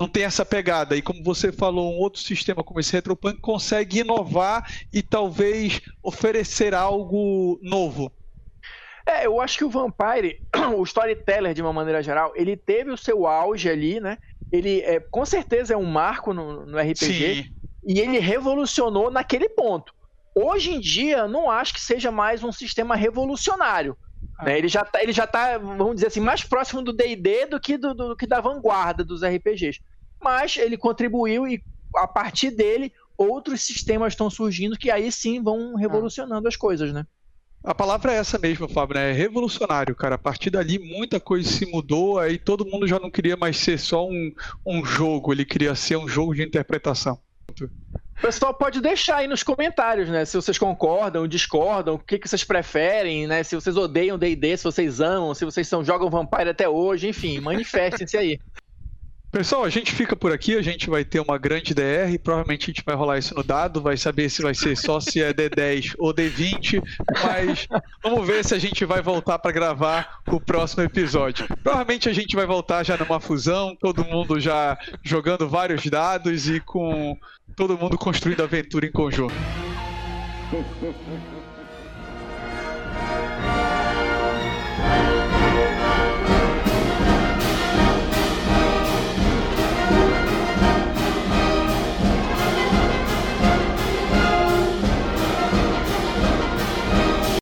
não 0.00 0.08
tem 0.08 0.24
essa 0.24 0.46
pegada. 0.46 0.96
E 0.96 1.02
como 1.02 1.22
você 1.22 1.52
falou, 1.52 1.92
um 1.92 1.98
outro 1.98 2.20
sistema 2.22 2.64
como 2.64 2.80
esse 2.80 2.92
Retropunk 2.92 3.38
consegue 3.40 4.00
inovar 4.00 4.66
e 4.90 5.02
talvez 5.02 5.80
oferecer 6.02 6.74
algo 6.74 7.58
novo. 7.62 8.10
É, 9.06 9.26
eu 9.26 9.40
acho 9.40 9.58
que 9.58 9.64
o 9.64 9.70
Vampire, 9.70 10.40
o 10.76 10.82
storyteller 10.84 11.52
de 11.52 11.60
uma 11.60 11.72
maneira 11.72 12.02
geral, 12.02 12.32
ele 12.34 12.56
teve 12.56 12.90
o 12.90 12.96
seu 12.96 13.26
auge 13.26 13.68
ali, 13.68 14.00
né? 14.00 14.18
Ele 14.50 14.80
é, 14.80 15.00
com 15.00 15.24
certeza 15.26 15.74
é 15.74 15.76
um 15.76 15.84
marco 15.84 16.32
no, 16.32 16.64
no 16.64 16.78
RPG. 16.78 17.44
Sim. 17.44 17.59
E 17.84 17.98
ele 17.98 18.18
revolucionou 18.18 19.10
naquele 19.10 19.48
ponto. 19.48 19.94
Hoje 20.34 20.70
em 20.72 20.80
dia, 20.80 21.26
não 21.26 21.50
acho 21.50 21.74
que 21.74 21.80
seja 21.80 22.10
mais 22.10 22.44
um 22.44 22.52
sistema 22.52 22.94
revolucionário. 22.94 23.96
Ah. 24.38 24.44
Né? 24.46 24.58
Ele, 24.58 24.68
já 24.68 24.84
tá, 24.84 25.02
ele 25.02 25.12
já 25.12 25.26
tá, 25.26 25.58
vamos 25.58 25.96
dizer 25.96 26.08
assim, 26.08 26.20
mais 26.20 26.44
próximo 26.44 26.82
do 26.82 26.92
DD 26.92 27.46
do 27.46 27.60
que 27.60 27.76
do, 27.76 27.94
do, 27.94 28.16
que 28.16 28.26
da 28.26 28.40
vanguarda 28.40 29.04
dos 29.04 29.22
RPGs. 29.22 29.80
Mas 30.22 30.56
ele 30.56 30.76
contribuiu 30.76 31.46
e 31.48 31.62
a 31.96 32.06
partir 32.06 32.50
dele 32.50 32.92
outros 33.16 33.62
sistemas 33.62 34.12
estão 34.12 34.30
surgindo 34.30 34.78
que 34.78 34.90
aí 34.90 35.10
sim 35.10 35.42
vão 35.42 35.74
revolucionando 35.74 36.48
as 36.48 36.56
coisas, 36.56 36.92
né? 36.92 37.06
A 37.62 37.74
palavra 37.74 38.14
é 38.14 38.16
essa 38.16 38.38
mesmo, 38.38 38.66
Fábio, 38.66 38.94
né? 38.94 39.10
É 39.10 39.12
revolucionário, 39.12 39.94
cara. 39.94 40.14
A 40.14 40.18
partir 40.18 40.48
dali 40.48 40.78
muita 40.78 41.20
coisa 41.20 41.46
se 41.46 41.66
mudou, 41.66 42.18
aí 42.18 42.38
todo 42.38 42.64
mundo 42.64 42.86
já 42.86 42.98
não 42.98 43.10
queria 43.10 43.36
mais 43.36 43.58
ser 43.58 43.78
só 43.78 44.08
um, 44.08 44.32
um 44.64 44.82
jogo, 44.82 45.30
ele 45.30 45.44
queria 45.44 45.74
ser 45.74 45.96
um 45.96 46.08
jogo 46.08 46.34
de 46.34 46.42
interpretação. 46.42 47.18
O 48.20 48.28
pessoal 48.30 48.52
pode 48.52 48.82
deixar 48.82 49.16
aí 49.16 49.26
nos 49.26 49.42
comentários, 49.42 50.06
né? 50.10 50.26
Se 50.26 50.36
vocês 50.36 50.58
concordam, 50.58 51.26
discordam, 51.26 51.94
o 51.94 51.98
que, 51.98 52.18
que 52.18 52.28
vocês 52.28 52.44
preferem, 52.44 53.26
né? 53.26 53.42
Se 53.42 53.54
vocês 53.54 53.74
odeiam 53.78 54.18
D&D, 54.18 54.58
se 54.58 54.64
vocês 54.64 55.00
amam, 55.00 55.34
se 55.34 55.42
vocês 55.42 55.66
são, 55.66 55.82
jogam 55.82 56.10
Vampire 56.10 56.50
até 56.50 56.68
hoje, 56.68 57.08
enfim, 57.08 57.40
manifestem-se 57.40 58.18
aí. 58.18 58.38
Pessoal, 59.30 59.62
a 59.62 59.70
gente 59.70 59.92
fica 59.92 60.16
por 60.16 60.32
aqui, 60.32 60.56
a 60.56 60.62
gente 60.62 60.90
vai 60.90 61.04
ter 61.04 61.20
uma 61.20 61.38
grande 61.38 61.72
DR, 61.72 62.18
provavelmente 62.20 62.64
a 62.64 62.72
gente 62.72 62.82
vai 62.84 62.96
rolar 62.96 63.16
isso 63.16 63.32
no 63.32 63.44
dado, 63.44 63.80
vai 63.80 63.96
saber 63.96 64.28
se 64.28 64.42
vai 64.42 64.54
ser 64.54 64.76
só 64.76 64.98
se 64.98 65.22
é 65.22 65.32
D10 65.32 65.94
ou 65.98 66.12
D20, 66.12 66.82
mas 67.22 67.68
vamos 68.02 68.26
ver 68.26 68.44
se 68.44 68.56
a 68.56 68.58
gente 68.58 68.84
vai 68.84 69.00
voltar 69.00 69.38
para 69.38 69.52
gravar 69.52 70.20
o 70.28 70.40
próximo 70.40 70.82
episódio. 70.82 71.46
Provavelmente 71.62 72.08
a 72.08 72.12
gente 72.12 72.34
vai 72.34 72.44
voltar 72.44 72.82
já 72.82 72.96
numa 72.96 73.20
fusão, 73.20 73.76
todo 73.76 74.04
mundo 74.04 74.40
já 74.40 74.76
jogando 75.04 75.48
vários 75.48 75.86
dados 75.86 76.48
e 76.48 76.58
com 76.58 77.16
todo 77.54 77.78
mundo 77.78 77.96
construindo 77.96 78.42
aventura 78.42 78.84
em 78.84 78.90
conjunto. 78.90 79.34